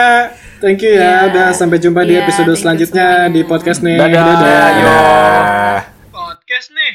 [0.60, 1.00] Thank you ya.
[1.00, 1.28] Iya.
[1.28, 3.32] Udah sampai jumpa di Iya, episode selanjutnya semuanya.
[3.32, 3.96] di podcast nih.
[3.96, 4.24] Dadah.
[4.24, 4.84] Yo.
[4.84, 5.78] Dah.
[6.08, 6.92] Podcast nih.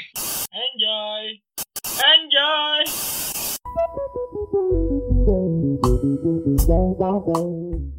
[0.53, 1.23] Enjoy.
[2.01, 2.81] Enjoy.